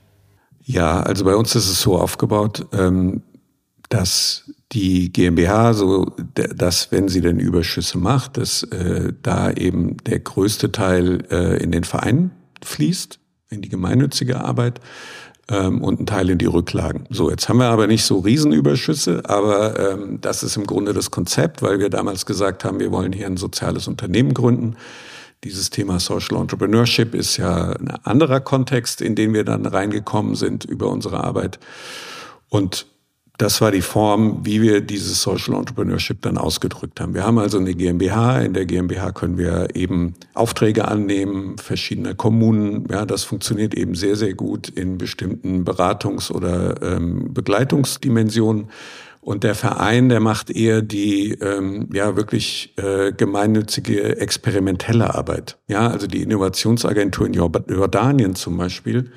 Ja, 0.63 1.01
also 1.01 1.25
bei 1.25 1.37
uns 1.37 1.55
ist 1.55 1.69
es 1.69 1.81
so 1.81 1.99
aufgebaut, 1.99 2.67
ähm, 2.73 3.23
dass 3.89 4.51
die 4.73 5.13
GmbH, 5.13 5.75
so 5.75 6.07
dass 6.35 6.91
wenn 6.91 7.09
sie 7.09 7.21
denn 7.21 7.39
Überschüsse 7.39 7.99
macht, 7.99 8.37
dass 8.37 8.63
äh, 8.65 9.13
da 9.23 9.51
eben 9.53 9.97
der 9.99 10.21
größte 10.21 10.73
Teil 10.73 11.25
äh, 11.31 11.63
in 11.63 11.71
den 11.71 11.85
Verein 11.85 12.33
fließt, 12.65 13.19
in 13.51 13.63
die 13.63 13.69
gemeinnützige 13.69 14.41
Arbeit 14.41 14.81
ähm, 15.49 15.83
und 15.83 16.01
ein 16.01 16.07
Teil 16.07 16.31
in 16.31 16.39
die 16.39 16.47
Rücklagen. 16.47 17.07
So, 17.11 17.31
jetzt 17.31 17.49
haben 17.49 17.59
wir 17.59 17.67
aber 17.67 17.87
nicht 17.87 18.05
so 18.05 18.19
Riesenüberschüsse, 18.19 19.23
aber 19.27 19.79
ähm, 19.93 20.21
das 20.21 20.43
ist 20.43 20.57
im 20.57 20.67
Grunde 20.67 20.93
das 20.93 21.11
Konzept, 21.11 21.63
weil 21.63 21.79
wir 21.79 21.91
damals 21.91 22.27
gesagt 22.27 22.65
haben, 22.65 22.81
wir 22.81 22.91
wollen 22.91 23.13
hier 23.13 23.27
ein 23.27 23.37
soziales 23.37 23.87
Unternehmen 23.87 24.35
gründen. 24.35 24.77
Dieses 25.45 25.71
Thema 25.71 26.01
Social 26.01 26.41
Entrepreneurship 26.41 27.15
ist 27.15 27.37
ja 27.37 27.73
ein 27.73 27.91
anderer 28.03 28.41
Kontext, 28.41 29.01
in 29.01 29.15
den 29.15 29.33
wir 29.33 29.45
dann 29.45 29.65
reingekommen 29.67 30.35
sind 30.35 30.65
über 30.65 30.91
unsere 30.91 31.23
Arbeit. 31.23 31.61
Und 32.49 32.87
das 33.39 33.61
war 33.61 33.71
die 33.71 33.83
Form, 33.83 34.41
wie 34.45 34.63
wir 34.63 34.81
dieses 34.81 35.21
Social 35.21 35.55
Entrepreneurship 35.55 36.23
dann 36.23 36.39
ausgedrückt 36.39 37.01
haben. 37.01 37.15
Wir 37.15 37.25
haben 37.25 37.39
also 37.39 37.59
eine 37.59 37.75
GmbH. 37.75 38.41
In 38.41 38.55
der 38.55 38.65
GmbH 38.65 39.13
können 39.13 39.37
wir 39.37 39.69
eben 39.75 40.15
Aufträge 40.35 40.89
annehmen, 40.89 41.59
verschiedene 41.59 42.15
Kommunen. 42.15 42.87
Ja, 42.91 43.05
das 43.05 43.25
funktioniert 43.25 43.75
eben 43.75 43.95
sehr, 43.95 44.17
sehr 44.17 44.35
gut 44.35 44.69
in 44.69 44.97
bestimmten 44.97 45.65
Beratungs- 45.65 46.33
oder 46.33 46.81
ähm, 46.83 47.35
Begleitungsdimensionen. 47.35 48.69
Und 49.27 49.43
der 49.43 49.57
Verein, 49.57 50.09
der 50.09 50.21
macht 50.21 50.51
eher 50.53 50.83
die 50.83 51.33
ähm, 51.33 51.89
ja 51.93 52.15
wirklich 52.15 52.73
äh, 52.77 53.11
gemeinnützige 53.11 54.21
experimentelle 54.21 55.17
Arbeit. 55.17 55.59
Ja, 55.67 55.89
also 55.89 56.07
die 56.07 56.23
Innovationsagentur 56.23 57.27
in 57.27 57.33
Jordanien 57.33 58.37
zum 58.37 58.57
Beispiel 58.57 59.11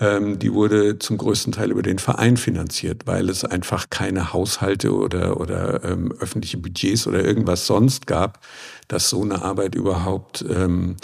ähm, 0.00 0.38
die 0.40 0.52
wurde 0.52 0.98
zum 0.98 1.16
größten 1.16 1.52
Teil 1.52 1.70
über 1.70 1.82
den 1.82 2.00
Verein 2.00 2.36
finanziert, 2.36 3.02
weil 3.06 3.28
es 3.28 3.44
einfach 3.44 3.88
keine 3.88 4.32
Haushalte 4.32 4.92
oder, 4.92 5.38
oder 5.38 5.84
ähm, 5.84 6.12
öffentliche 6.18 6.58
Budgets 6.58 7.06
oder 7.06 7.24
irgendwas 7.24 7.68
sonst 7.68 8.08
gab, 8.08 8.40
das 8.92 9.08
so 9.08 9.22
eine 9.22 9.42
Arbeit 9.42 9.74
überhaupt 9.74 10.44
ähm, 10.48 10.96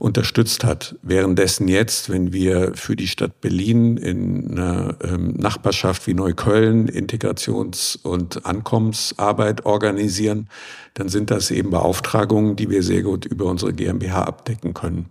unterstützt 0.00 0.64
hat. 0.64 0.96
Währenddessen 1.02 1.68
jetzt, 1.68 2.08
wenn 2.08 2.32
wir 2.32 2.72
für 2.74 2.96
die 2.96 3.06
Stadt 3.06 3.40
Berlin 3.42 3.98
in 3.98 4.52
einer 4.52 4.96
ähm, 5.02 5.34
Nachbarschaft 5.36 6.06
wie 6.06 6.14
Neukölln 6.14 6.88
Integrations- 6.88 7.98
und 8.02 8.46
Ankommensarbeit 8.46 9.66
organisieren, 9.66 10.48
dann 10.94 11.08
sind 11.08 11.30
das 11.30 11.50
eben 11.50 11.70
Beauftragungen, 11.70 12.56
die 12.56 12.70
wir 12.70 12.82
sehr 12.82 13.02
gut 13.02 13.26
über 13.26 13.44
unsere 13.44 13.74
GmbH 13.74 14.22
abdecken 14.22 14.72
können. 14.72 15.06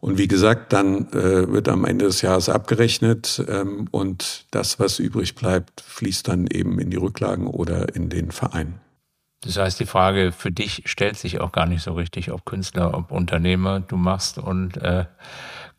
Und 0.00 0.18
wie 0.18 0.28
gesagt, 0.28 0.72
dann 0.72 1.08
äh, 1.12 1.50
wird 1.50 1.68
am 1.68 1.84
Ende 1.84 2.04
des 2.04 2.22
Jahres 2.22 2.48
abgerechnet 2.48 3.42
ähm, 3.48 3.88
und 3.90 4.46
das, 4.50 4.78
was 4.78 4.98
übrig 4.98 5.34
bleibt, 5.34 5.80
fließt 5.80 6.28
dann 6.28 6.46
eben 6.46 6.78
in 6.78 6.90
die 6.90 6.98
Rücklagen 6.98 7.46
oder 7.46 7.96
in 7.96 8.10
den 8.10 8.30
Verein. 8.30 8.83
Das 9.44 9.58
heißt, 9.58 9.78
die 9.78 9.86
Frage 9.86 10.32
für 10.32 10.50
dich 10.50 10.82
stellt 10.86 11.16
sich 11.18 11.40
auch 11.40 11.52
gar 11.52 11.66
nicht 11.66 11.82
so 11.82 11.92
richtig, 11.92 12.30
ob 12.30 12.44
Künstler, 12.44 12.94
ob 12.94 13.10
Unternehmer 13.10 13.80
du 13.80 13.96
machst 13.96 14.38
und 14.38 14.76
äh, 14.78 15.04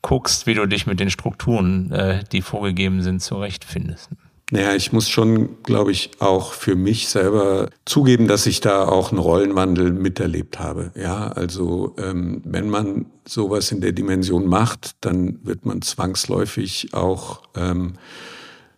guckst, 0.01 0.45
wie 0.45 0.53
du 0.53 0.67
dich 0.67 0.85
mit 0.85 0.99
den 0.99 1.09
Strukturen, 1.09 1.91
äh, 1.91 2.23
die 2.31 2.41
vorgegeben 2.41 3.01
sind, 3.01 3.21
zurechtfindest. 3.21 4.09
Naja, 4.51 4.75
ich 4.75 4.91
muss 4.91 5.09
schon, 5.09 5.63
glaube 5.63 5.91
ich, 5.91 6.11
auch 6.19 6.53
für 6.53 6.75
mich 6.75 7.07
selber 7.07 7.69
zugeben, 7.85 8.27
dass 8.27 8.45
ich 8.45 8.61
da 8.61 8.87
auch 8.87 9.11
einen 9.11 9.19
Rollenwandel 9.19 9.91
miterlebt 9.91 10.59
habe. 10.59 10.91
Ja, 10.95 11.29
also 11.29 11.95
ähm, 11.97 12.43
wenn 12.45 12.69
man 12.69 13.07
sowas 13.27 13.71
in 13.71 13.81
der 13.81 13.91
Dimension 13.91 14.45
macht, 14.45 14.91
dann 15.01 15.39
wird 15.43 15.65
man 15.65 15.81
zwangsläufig 15.81 16.93
auch 16.93 17.41
ähm, 17.55 17.93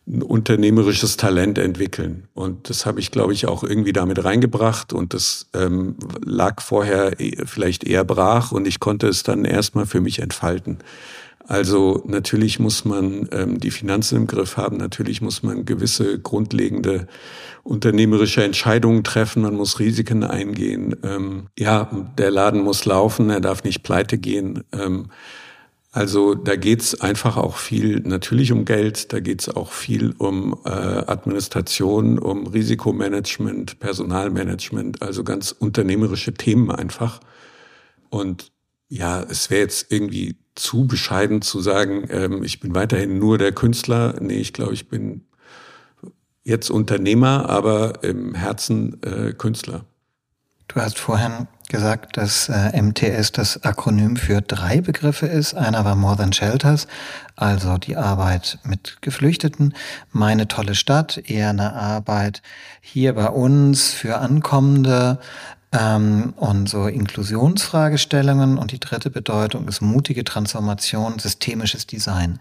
ein 0.07 0.21
unternehmerisches 0.21 1.17
Talent 1.17 1.57
entwickeln. 1.57 2.27
Und 2.33 2.69
das 2.69 2.85
habe 2.85 2.99
ich, 2.99 3.11
glaube 3.11 3.33
ich, 3.33 3.45
auch 3.45 3.63
irgendwie 3.63 3.93
damit 3.93 4.23
reingebracht. 4.23 4.93
Und 4.93 5.13
das 5.13 5.47
ähm, 5.53 5.95
lag 6.23 6.61
vorher 6.61 7.19
e, 7.19 7.45
vielleicht 7.45 7.83
eher 7.83 8.05
brach 8.05 8.51
und 8.51 8.67
ich 8.67 8.79
konnte 8.79 9.07
es 9.07 9.23
dann 9.23 9.43
erstmal 9.43 9.85
für 9.85 9.99
mich 9.99 10.19
entfalten. 10.19 10.77
Also 11.47 12.03
natürlich 12.05 12.59
muss 12.59 12.83
man 12.83 13.29
ähm, 13.31 13.59
die 13.59 13.71
Finanzen 13.71 14.17
im 14.17 14.27
Griff 14.27 14.57
haben, 14.57 14.75
natürlich 14.75 15.21
muss 15.21 15.43
man 15.43 15.63
gewisse 15.63 16.19
grundlegende 16.19 17.07
unternehmerische 17.63 18.43
Entscheidungen 18.43 19.03
treffen, 19.05 19.43
man 19.43 19.55
muss 19.55 19.79
Risiken 19.79 20.23
eingehen. 20.23 20.95
Ähm, 21.03 21.47
ja, 21.57 21.89
der 22.17 22.31
Laden 22.31 22.61
muss 22.61 22.83
laufen, 22.83 23.29
er 23.29 23.39
darf 23.39 23.63
nicht 23.63 23.83
pleite 23.83 24.17
gehen. 24.17 24.63
Ähm, 24.73 25.07
also 25.97 26.35
da 26.35 26.55
geht's 26.55 27.01
einfach 27.01 27.37
auch 27.37 27.57
viel 27.57 28.01
natürlich 28.01 28.51
um 28.51 28.65
Geld, 28.65 29.11
da 29.13 29.19
geht's 29.19 29.49
auch 29.49 29.71
viel 29.71 30.13
um 30.19 30.55
äh, 30.63 30.69
Administration, 30.69 32.19
um 32.19 32.45
Risikomanagement, 32.45 33.79
Personalmanagement, 33.79 35.01
also 35.01 35.23
ganz 35.23 35.51
unternehmerische 35.51 36.35
Themen 36.35 36.69
einfach. 36.69 37.19
Und 38.11 38.51
ja, 38.89 39.23
es 39.23 39.49
wäre 39.49 39.61
jetzt 39.61 39.91
irgendwie 39.91 40.35
zu 40.53 40.85
bescheiden 40.85 41.41
zu 41.41 41.61
sagen, 41.61 42.07
ähm, 42.11 42.43
ich 42.43 42.59
bin 42.59 42.75
weiterhin 42.75 43.17
nur 43.17 43.39
der 43.39 43.51
Künstler. 43.51 44.13
Nee, 44.21 44.37
ich 44.37 44.53
glaube, 44.53 44.75
ich 44.75 44.89
bin 44.89 45.25
jetzt 46.43 46.69
Unternehmer, 46.69 47.49
aber 47.49 48.03
im 48.03 48.35
Herzen 48.35 49.01
äh, 49.01 49.33
Künstler. 49.33 49.83
Du 50.67 50.81
hast 50.81 50.99
vorhin 50.99 51.47
gesagt, 51.69 52.17
dass 52.17 52.49
äh, 52.49 52.81
MTS 52.81 53.31
das 53.31 53.63
Akronym 53.63 54.15
für 54.15 54.41
drei 54.41 54.81
Begriffe 54.81 55.25
ist. 55.25 55.53
Einer 55.53 55.83
war 55.85 55.95
More 55.95 56.17
Than 56.17 56.33
Shelters, 56.33 56.87
also 57.35 57.77
die 57.77 57.97
Arbeit 57.97 58.59
mit 58.63 59.01
Geflüchteten. 59.01 59.73
Meine 60.11 60.47
tolle 60.47 60.75
Stadt, 60.75 61.17
eher 61.29 61.49
eine 61.49 61.73
Arbeit 61.73 62.41
hier 62.81 63.15
bei 63.15 63.27
uns 63.27 63.91
für 63.91 64.17
Ankommende, 64.17 65.19
ähm, 65.71 66.33
und 66.37 66.69
so 66.69 66.87
Inklusionsfragestellungen. 66.87 68.57
Und 68.57 68.71
die 68.71 68.79
dritte 68.79 69.09
Bedeutung 69.09 69.67
ist 69.67 69.81
mutige 69.81 70.23
Transformation, 70.23 71.19
systemisches 71.19 71.87
Design. 71.87 72.39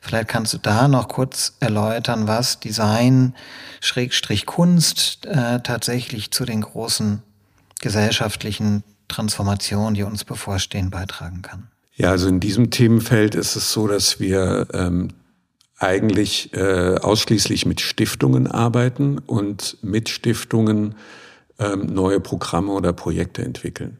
Vielleicht 0.00 0.28
kannst 0.28 0.54
du 0.54 0.58
da 0.58 0.88
noch 0.88 1.08
kurz 1.08 1.54
erläutern, 1.60 2.26
was 2.26 2.60
Design, 2.60 3.34
Schrägstrich 3.80 4.46
Kunst 4.46 5.26
äh, 5.26 5.60
tatsächlich 5.60 6.30
zu 6.30 6.44
den 6.44 6.62
großen 6.62 7.22
gesellschaftlichen 7.80 8.82
Transformationen, 9.08 9.94
die 9.94 10.02
uns 10.02 10.24
bevorstehen, 10.24 10.90
beitragen 10.90 11.42
kann. 11.42 11.68
Ja, 11.96 12.10
also 12.10 12.28
in 12.28 12.40
diesem 12.40 12.70
Themenfeld 12.70 13.34
ist 13.34 13.54
es 13.56 13.72
so, 13.72 13.86
dass 13.86 14.18
wir 14.18 14.66
ähm, 14.72 15.10
eigentlich 15.78 16.52
äh, 16.54 16.96
ausschließlich 16.96 17.66
mit 17.66 17.80
Stiftungen 17.80 18.46
arbeiten 18.46 19.18
und 19.18 19.76
mit 19.82 20.08
Stiftungen 20.08 20.94
ähm, 21.58 21.86
neue 21.86 22.20
Programme 22.20 22.72
oder 22.72 22.92
Projekte 22.92 23.42
entwickeln. 23.42 23.98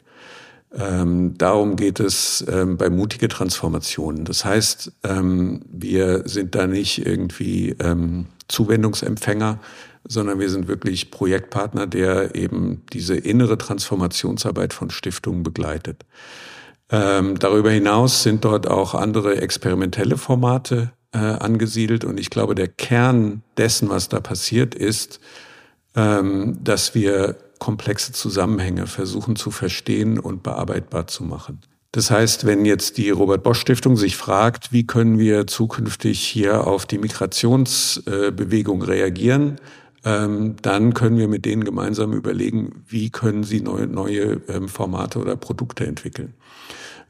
Ähm, 0.76 1.38
darum 1.38 1.76
geht 1.76 2.00
es 2.00 2.44
ähm, 2.48 2.76
bei 2.76 2.90
mutige 2.90 3.28
Transformationen. 3.28 4.24
Das 4.24 4.44
heißt, 4.44 4.92
ähm, 5.04 5.62
wir 5.70 6.22
sind 6.26 6.54
da 6.56 6.66
nicht 6.66 7.06
irgendwie 7.06 7.76
ähm, 7.78 8.26
Zuwendungsempfänger, 8.48 9.60
sondern 10.06 10.38
wir 10.38 10.50
sind 10.50 10.68
wirklich 10.68 11.10
Projektpartner, 11.10 11.86
der 11.86 12.34
eben 12.34 12.82
diese 12.92 13.16
innere 13.16 13.58
Transformationsarbeit 13.58 14.72
von 14.72 14.90
Stiftungen 14.90 15.42
begleitet. 15.42 16.04
Ähm, 16.90 17.38
darüber 17.38 17.70
hinaus 17.70 18.22
sind 18.22 18.44
dort 18.44 18.68
auch 18.68 18.94
andere 18.94 19.40
experimentelle 19.40 20.18
Formate 20.18 20.92
äh, 21.12 21.18
angesiedelt 21.18 22.04
und 22.04 22.20
ich 22.20 22.30
glaube, 22.30 22.54
der 22.54 22.68
Kern 22.68 23.42
dessen, 23.56 23.88
was 23.88 24.08
da 24.08 24.20
passiert, 24.20 24.74
ist, 24.74 25.20
ähm, 25.96 26.58
dass 26.62 26.94
wir 26.94 27.36
komplexe 27.58 28.12
Zusammenhänge 28.12 28.86
versuchen 28.86 29.36
zu 29.36 29.50
verstehen 29.50 30.18
und 30.18 30.42
bearbeitbar 30.42 31.06
zu 31.06 31.24
machen. 31.24 31.60
Das 31.92 32.10
heißt, 32.10 32.44
wenn 32.44 32.64
jetzt 32.64 32.98
die 32.98 33.10
Robert 33.10 33.44
Bosch 33.44 33.60
Stiftung 33.60 33.96
sich 33.96 34.16
fragt, 34.16 34.72
wie 34.72 34.84
können 34.84 35.18
wir 35.18 35.46
zukünftig 35.46 36.20
hier 36.20 36.66
auf 36.66 36.86
die 36.86 36.98
Migrationsbewegung 36.98 38.82
reagieren, 38.82 39.56
ähm, 40.04 40.56
dann 40.62 40.94
können 40.94 41.18
wir 41.18 41.28
mit 41.28 41.44
denen 41.44 41.64
gemeinsam 41.64 42.12
überlegen, 42.12 42.84
wie 42.86 43.10
können 43.10 43.44
sie 43.44 43.60
neue, 43.60 43.86
neue 43.86 44.40
ähm, 44.48 44.68
Formate 44.68 45.18
oder 45.18 45.36
Produkte 45.36 45.86
entwickeln. 45.86 46.34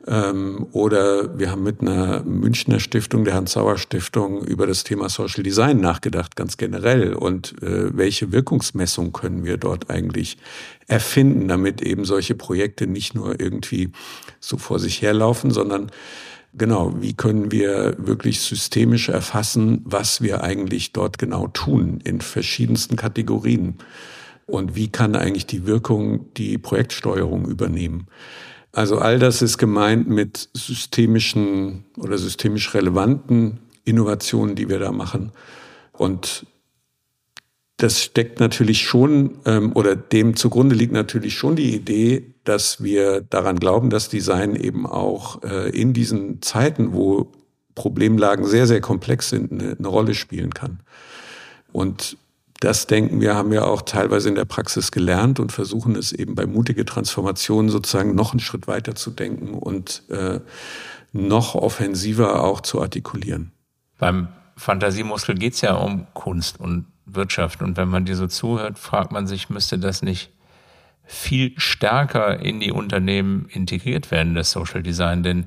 Ähm, 0.07 0.67
oder 0.73 1.39
wir 1.39 1.51
haben 1.51 1.63
mit 1.63 1.81
einer 1.81 2.23
Münchner 2.25 2.79
Stiftung, 2.79 3.25
der 3.25 3.35
Hans-Sauer-Stiftung, 3.35 4.45
über 4.45 4.67
das 4.67 4.85
Thema 4.85 5.09
Social 5.09 5.43
Design 5.43 5.81
nachgedacht, 5.81 6.37
ganz 6.37 6.57
generell. 6.57 7.15
Und 7.15 7.61
äh, 7.63 7.97
welche 7.97 8.31
Wirkungsmessung 8.31 9.13
können 9.13 9.45
wir 9.45 9.57
dort 9.57 9.91
eigentlich 9.91 10.37
erfinden, 10.87 11.49
damit 11.49 11.81
eben 11.81 12.05
solche 12.05 12.35
Projekte 12.35 12.87
nicht 12.87 13.15
nur 13.15 13.41
irgendwie 13.41 13.91
so 14.41 14.59
vor 14.59 14.79
sich 14.79 15.01
herlaufen, 15.01 15.51
sondern 15.51 15.91
genau, 16.57 16.95
wie 17.01 17.15
können 17.15 17.51
wir 17.51 17.95
wirklich 17.99 18.41
systemisch 18.41 19.09
erfassen, 19.09 19.81
was 19.85 20.21
wir 20.21 20.43
eigentlich 20.43 20.93
dort 20.93 21.19
genau 21.19 21.49
tun 21.49 22.01
in 22.05 22.21
verschiedensten 22.21 22.97
Kategorien. 22.97 23.79
Und 24.47 24.77
wie 24.77 24.89
kann 24.89 25.17
eigentlich 25.17 25.47
die 25.47 25.67
Wirkung 25.67 26.33
die 26.35 26.59
Projektsteuerung 26.59 27.47
übernehmen? 27.47 28.07
Also 28.73 28.99
all 28.99 29.19
das 29.19 29.41
ist 29.41 29.59
gemeint 29.59 30.09
mit 30.09 30.49
systemischen 30.53 31.85
oder 31.97 32.19
systemisch 32.19 32.75
relevanten 32.75 33.61
Innovationen, 33.85 34.57
die 34.57 34.69
wir 34.69 34.79
da 34.79 34.93
machen. 34.93 35.31
Und 35.93 36.47
das 37.77 38.03
steckt 38.03 38.39
natürlich 38.39 38.83
schon, 38.83 39.39
ähm, 39.47 39.73
oder 39.75 39.97
dem 39.97 40.37
zugrunde 40.37 40.75
liegt 40.75 40.93
natürlich 40.93 41.35
schon 41.35 41.57
die 41.57 41.75
Idee, 41.75 42.35
dass 42.45 42.83
wir 42.83 43.21
daran 43.21 43.59
glauben, 43.59 43.91
dass 43.91 44.09
Design 44.09 44.55
eben 44.55 44.87
auch 44.87 45.43
äh, 45.43 45.71
in 45.71 45.93
diesen 45.93 46.41
Zeiten, 46.41 46.93
wo 46.93 47.33
Problemlagen 47.75 48.47
sehr, 48.47 48.67
sehr 48.69 48.81
komplex 48.81 49.31
sind, 49.31 49.51
eine, 49.51 49.77
eine 49.77 49.89
Rolle 49.89 50.15
spielen 50.15 50.55
kann. 50.55 50.81
Und 51.73 52.17
das 52.61 52.87
denken 52.87 53.21
wir, 53.21 53.35
haben 53.35 53.51
wir 53.51 53.67
auch 53.67 53.83
teilweise 53.83 54.29
in 54.29 54.37
der 54.37 54.45
Praxis 54.45 54.93
gelernt 54.93 55.41
und 55.41 55.51
versuchen 55.51 55.97
es 55.97 56.13
eben 56.13 56.37
bei 56.37 56.47
mutige 56.47 56.85
Transformationen 56.85 57.71
sozusagen 57.71 58.15
noch 58.15 58.33
einen 58.33 58.41
Schritt 58.41 58.69
weiter 58.69 58.95
zu 58.95 59.11
denken 59.11 59.55
und 59.55 60.05
äh, 60.09 60.39
noch 61.13 61.57
offensiver 61.57 62.43
auch 62.45 62.61
zu 62.61 62.81
artikulieren. 62.81 63.51
Beim 63.99 64.29
Fantasiemuskel 64.57 65.35
geht 65.35 65.55
es 65.55 65.61
ja 65.63 65.75
um 65.75 66.07
Kunst 66.15 66.61
und 66.61 66.87
Wirtschaft. 67.07 67.63
Und 67.63 67.77
wenn 67.77 67.89
man 67.89 68.05
dir 68.05 68.17
so 68.17 68.27
zuhört, 68.27 68.79
fragt 68.79 69.13
man 69.13 69.27
sich, 69.27 69.51
müsste 69.51 69.79
das 69.79 70.03
nicht 70.03 70.31
viel 71.05 71.53
stärker 71.59 72.41
in 72.41 72.61
die 72.61 72.73
Unternehmen 72.73 73.47
integriert 73.51 74.11
werden, 74.11 74.35
das 74.35 74.51
Social 74.51 74.83
Design? 74.83 75.23
Denn 75.23 75.47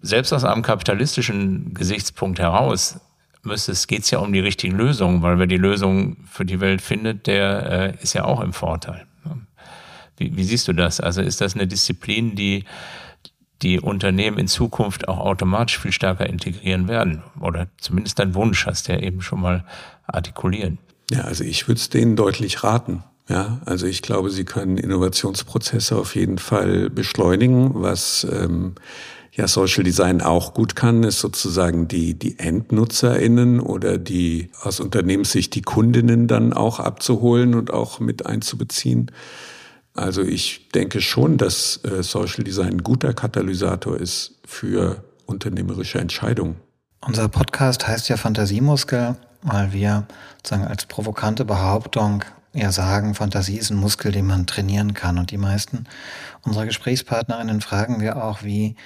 selbst 0.00 0.32
aus 0.32 0.44
einem 0.44 0.62
kapitalistischen 0.62 1.74
Gesichtspunkt 1.74 2.38
heraus 2.38 3.00
müsste 3.42 3.72
es, 3.72 3.86
geht 3.86 4.02
es 4.02 4.10
ja 4.10 4.18
um 4.18 4.32
die 4.32 4.40
richtigen 4.40 4.76
Lösungen, 4.76 5.22
weil 5.22 5.38
wer 5.38 5.46
die 5.46 5.56
Lösung 5.56 6.18
für 6.26 6.44
die 6.44 6.60
Welt 6.60 6.82
findet, 6.82 7.26
der 7.26 7.96
äh, 7.98 8.02
ist 8.02 8.12
ja 8.12 8.24
auch 8.24 8.40
im 8.40 8.52
Vorteil. 8.52 9.06
Wie, 10.18 10.36
wie 10.36 10.44
siehst 10.44 10.68
du 10.68 10.72
das? 10.72 11.00
Also 11.00 11.22
ist 11.22 11.40
das 11.40 11.54
eine 11.54 11.66
Disziplin, 11.66 12.34
die 12.34 12.64
die 13.62 13.80
Unternehmen 13.80 14.38
in 14.38 14.48
Zukunft 14.48 15.08
auch 15.08 15.18
automatisch 15.18 15.78
viel 15.78 15.92
stärker 15.92 16.26
integrieren 16.26 16.88
werden? 16.88 17.22
Oder 17.40 17.68
zumindest 17.80 18.18
dein 18.18 18.34
Wunsch 18.34 18.66
hast 18.66 18.88
du 18.88 18.92
ja 18.92 18.98
eben 19.00 19.22
schon 19.22 19.40
mal 19.40 19.64
artikuliert. 20.06 20.74
Ja, 21.10 21.22
also 21.22 21.44
ich 21.44 21.68
würde 21.68 21.78
es 21.78 21.88
denen 21.88 22.16
deutlich 22.16 22.62
raten. 22.64 23.02
Ja, 23.28 23.60
also 23.66 23.86
ich 23.86 24.00
glaube, 24.00 24.30
sie 24.30 24.44
können 24.44 24.78
Innovationsprozesse 24.78 25.96
auf 25.96 26.14
jeden 26.14 26.38
Fall 26.38 26.88
beschleunigen, 26.88 27.72
was 27.74 28.26
ähm, 28.30 28.74
ja 29.32 29.46
Social 29.46 29.84
Design 29.84 30.22
auch 30.22 30.54
gut 30.54 30.76
kann, 30.76 31.02
ist 31.02 31.20
sozusagen 31.20 31.88
die, 31.88 32.14
die 32.14 32.38
EndnutzerInnen 32.38 33.60
oder 33.60 33.98
die 33.98 34.50
aus 34.62 34.80
Unternehmenssicht 34.80 35.54
die 35.54 35.62
Kundinnen 35.62 36.26
dann 36.26 36.54
auch 36.54 36.80
abzuholen 36.80 37.54
und 37.54 37.70
auch 37.70 38.00
mit 38.00 38.24
einzubeziehen. 38.24 39.10
Also 39.98 40.22
ich 40.22 40.68
denke 40.70 41.00
schon, 41.00 41.38
dass 41.38 41.80
äh, 41.84 42.02
Social 42.02 42.44
Design 42.44 42.74
ein 42.74 42.82
guter 42.82 43.12
Katalysator 43.12 43.96
ist 43.96 44.40
für 44.44 45.02
unternehmerische 45.26 45.98
Entscheidungen. 45.98 46.56
Unser 47.00 47.28
Podcast 47.28 47.86
heißt 47.86 48.08
ja 48.08 48.16
Fantasiemuskel, 48.16 49.16
weil 49.42 49.72
wir 49.72 50.06
sozusagen 50.36 50.66
als 50.66 50.86
provokante 50.86 51.44
Behauptung 51.44 52.24
ja 52.54 52.72
sagen, 52.72 53.14
Fantasie 53.14 53.58
ist 53.58 53.70
ein 53.70 53.76
Muskel, 53.76 54.10
den 54.12 54.26
man 54.26 54.46
trainieren 54.46 54.94
kann. 54.94 55.18
Und 55.18 55.30
die 55.30 55.36
meisten 55.36 55.84
unserer 56.42 56.66
Gesprächspartnerinnen 56.66 57.60
fragen 57.60 58.00
wir 58.00 58.22
auch, 58.24 58.42
wie 58.42 58.76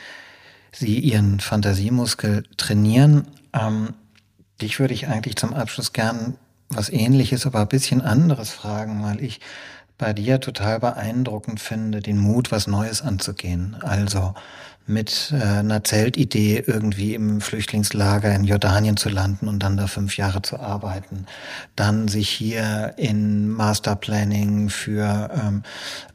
sie 0.72 0.98
ihren 0.98 1.40
Fantasiemuskel 1.40 2.44
trainieren. 2.56 3.28
Ähm, 3.52 3.94
dich 4.60 4.80
würde 4.80 4.94
ich 4.94 5.08
eigentlich 5.08 5.36
zum 5.36 5.54
Abschluss 5.54 5.92
gern 5.92 6.36
was 6.70 6.88
ähnliches, 6.88 7.46
aber 7.46 7.60
ein 7.60 7.68
bisschen 7.68 8.00
anderes 8.00 8.50
fragen, 8.50 9.02
weil 9.02 9.22
ich 9.22 9.40
bei 10.02 10.12
dir 10.12 10.40
total 10.40 10.80
beeindruckend 10.80 11.60
finde, 11.60 12.00
den 12.00 12.18
Mut, 12.18 12.50
was 12.50 12.66
Neues 12.66 13.02
anzugehen. 13.02 13.76
Also 13.82 14.34
mit 14.84 15.32
äh, 15.32 15.60
einer 15.60 15.84
Zeltidee 15.84 16.64
irgendwie 16.66 17.14
im 17.14 17.40
Flüchtlingslager 17.40 18.34
in 18.34 18.42
Jordanien 18.42 18.96
zu 18.96 19.10
landen 19.10 19.46
und 19.46 19.62
dann 19.62 19.76
da 19.76 19.86
fünf 19.86 20.16
Jahre 20.16 20.42
zu 20.42 20.58
arbeiten. 20.58 21.26
Dann 21.76 22.08
sich 22.08 22.28
hier 22.28 22.94
in 22.96 23.48
Masterplanning 23.48 24.70
für 24.70 25.30
ähm, 25.40 25.62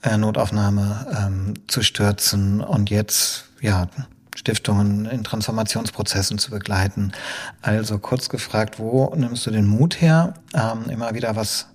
äh, 0.01 0.17
Notaufnahme 0.17 1.07
ähm, 1.17 1.53
zu 1.67 1.81
stürzen 1.81 2.59
und 2.59 2.89
jetzt, 2.89 3.45
ja, 3.61 3.87
Stiftungen 4.35 5.05
in 5.05 5.23
Transformationsprozessen 5.23 6.39
zu 6.39 6.51
begleiten. 6.51 7.13
Also 7.61 7.99
kurz 7.99 8.27
gefragt, 8.27 8.79
wo 8.79 9.15
nimmst 9.15 9.45
du 9.45 9.51
den 9.51 9.65
Mut 9.65 10.01
her, 10.01 10.33
ähm, 10.53 10.89
immer 10.89 11.13
wieder 11.13 11.37
was 11.37 11.67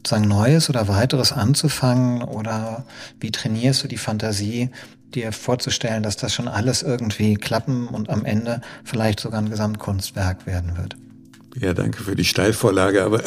sozusagen 0.00 0.28
Neues 0.28 0.70
oder 0.70 0.88
weiteres 0.88 1.32
anzufangen 1.32 2.22
oder 2.22 2.84
wie 3.20 3.30
trainierst 3.30 3.84
du 3.84 3.88
die 3.88 3.98
Fantasie, 3.98 4.70
dir 5.14 5.32
vorzustellen, 5.32 6.02
dass 6.02 6.16
das 6.16 6.32
schon 6.32 6.48
alles 6.48 6.82
irgendwie 6.82 7.34
klappen 7.34 7.88
und 7.88 8.08
am 8.08 8.24
Ende 8.24 8.62
vielleicht 8.84 9.20
sogar 9.20 9.40
ein 9.40 9.50
Gesamtkunstwerk 9.50 10.46
werden 10.46 10.76
wird? 10.78 10.96
Ja, 11.56 11.74
danke 11.74 12.02
für 12.02 12.14
die 12.14 12.24
Steilvorlage, 12.24 13.02
aber 13.02 13.20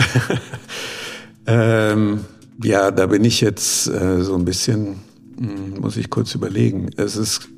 ähm, 1.46 2.26
ja, 2.64 2.90
da 2.90 3.06
bin 3.08 3.24
ich 3.24 3.42
jetzt 3.42 3.88
äh, 3.88 4.24
so 4.24 4.36
ein 4.36 4.46
bisschen, 4.46 5.02
hm, 5.38 5.80
muss 5.80 5.98
ich 5.98 6.10
kurz 6.10 6.34
überlegen. 6.34 6.90
Es 6.98 7.18
ist 7.18 7.50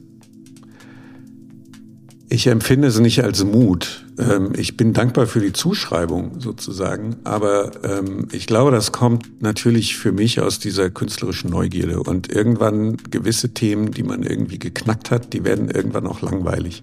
ich 2.28 2.48
empfinde 2.48 2.88
es 2.88 3.00
nicht 3.00 3.24
als 3.24 3.44
Mut. 3.44 4.06
Ähm, 4.18 4.54
ich 4.58 4.78
bin 4.78 4.94
dankbar 4.94 5.28
für 5.28 5.40
die 5.40 5.54
Zuschreibung 5.54 6.40
sozusagen, 6.40 7.18
aber 7.24 7.72
ähm, 7.84 8.28
ich 8.32 8.48
glaube, 8.48 8.72
das 8.72 8.92
kommt 8.92 9.42
natürlich 9.42 9.96
für 9.98 10.12
mich 10.12 10.40
aus 10.40 10.60
dieser 10.60 10.90
künstlerischen 10.90 11.52
Neugierde 11.52 12.02
und 12.02 12.32
irgendwann 12.32 12.98
gewisse 13.12 13.54
Themen, 13.54 13.92
die 13.92 14.04
man 14.04 14.24
irgendwie 14.24 14.60
geknackt 14.60 15.12
hat, 15.12 15.34
die 15.34 15.44
werden 15.44 15.70
irgendwann 15.70 16.08
auch 16.08 16.22
langweilig. 16.22 16.82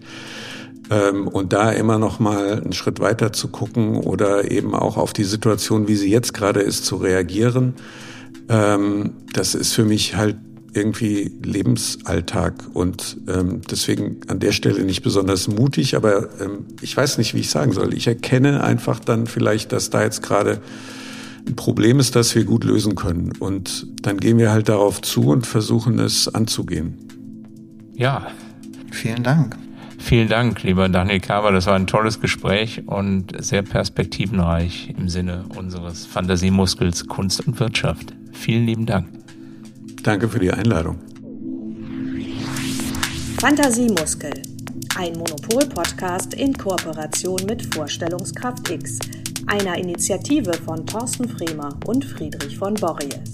Ähm, 0.90 1.26
und 1.26 1.52
da 1.52 1.72
immer 1.72 1.98
noch 1.98 2.20
mal 2.20 2.60
einen 2.62 2.72
Schritt 2.72 3.00
weiter 3.00 3.32
zu 3.32 3.48
gucken 3.48 3.96
oder 3.96 4.50
eben 4.50 4.74
auch 4.74 4.96
auf 4.96 5.12
die 5.12 5.24
Situation, 5.24 5.88
wie 5.88 5.96
sie 5.96 6.10
jetzt 6.10 6.34
gerade 6.34 6.60
ist, 6.60 6.84
zu 6.84 6.96
reagieren, 6.96 7.74
das 8.48 9.54
ist 9.54 9.72
für 9.72 9.84
mich 9.84 10.16
halt 10.16 10.36
irgendwie 10.74 11.32
Lebensalltag 11.42 12.54
und 12.72 13.18
ähm, 13.28 13.60
deswegen 13.70 14.20
an 14.28 14.40
der 14.40 14.52
Stelle 14.52 14.84
nicht 14.84 15.02
besonders 15.02 15.48
mutig, 15.48 15.96
aber 15.96 16.40
ähm, 16.40 16.66
ich 16.80 16.96
weiß 16.96 17.18
nicht, 17.18 17.34
wie 17.34 17.40
ich 17.40 17.50
sagen 17.50 17.72
soll. 17.72 17.94
Ich 17.94 18.06
erkenne 18.06 18.64
einfach 18.64 18.98
dann 19.00 19.26
vielleicht, 19.26 19.72
dass 19.72 19.90
da 19.90 20.02
jetzt 20.02 20.22
gerade 20.22 20.60
ein 21.46 21.56
Problem 21.56 21.98
ist, 21.98 22.16
das 22.16 22.34
wir 22.34 22.44
gut 22.44 22.64
lösen 22.64 22.94
können 22.94 23.32
und 23.38 23.86
dann 24.02 24.18
gehen 24.18 24.38
wir 24.38 24.50
halt 24.50 24.68
darauf 24.68 25.02
zu 25.02 25.28
und 25.28 25.46
versuchen 25.46 25.98
es 25.98 26.32
anzugehen. 26.32 26.96
Ja. 27.94 28.28
Vielen 28.90 29.22
Dank. 29.22 29.56
Vielen 29.98 30.28
Dank, 30.28 30.62
lieber 30.64 30.88
Daniel 30.88 31.20
Kaber. 31.20 31.52
Das 31.52 31.66
war 31.66 31.76
ein 31.76 31.86
tolles 31.86 32.20
Gespräch 32.20 32.82
und 32.86 33.32
sehr 33.42 33.62
perspektivenreich 33.62 34.92
im 34.98 35.08
Sinne 35.08 35.44
unseres 35.56 36.06
Fantasiemuskels 36.06 37.06
Kunst 37.06 37.46
und 37.46 37.60
Wirtschaft. 37.60 38.12
Vielen 38.32 38.66
lieben 38.66 38.86
Dank. 38.86 39.21
Danke 40.02 40.28
für 40.28 40.40
die 40.40 40.50
Einladung. 40.50 40.98
Fantasiemuskel. 43.38 44.32
Ein 44.96 45.12
Monopol-Podcast 45.12 46.34
in 46.34 46.52
Kooperation 46.52 47.40
mit 47.46 47.72
Vorstellungskraft 47.74 48.68
X, 48.68 48.98
einer 49.46 49.76
Initiative 49.76 50.52
von 50.54 50.84
Thorsten 50.86 51.28
Fremer 51.28 51.78
und 51.86 52.04
Friedrich 52.04 52.58
von 52.58 52.74
Borries. 52.74 53.32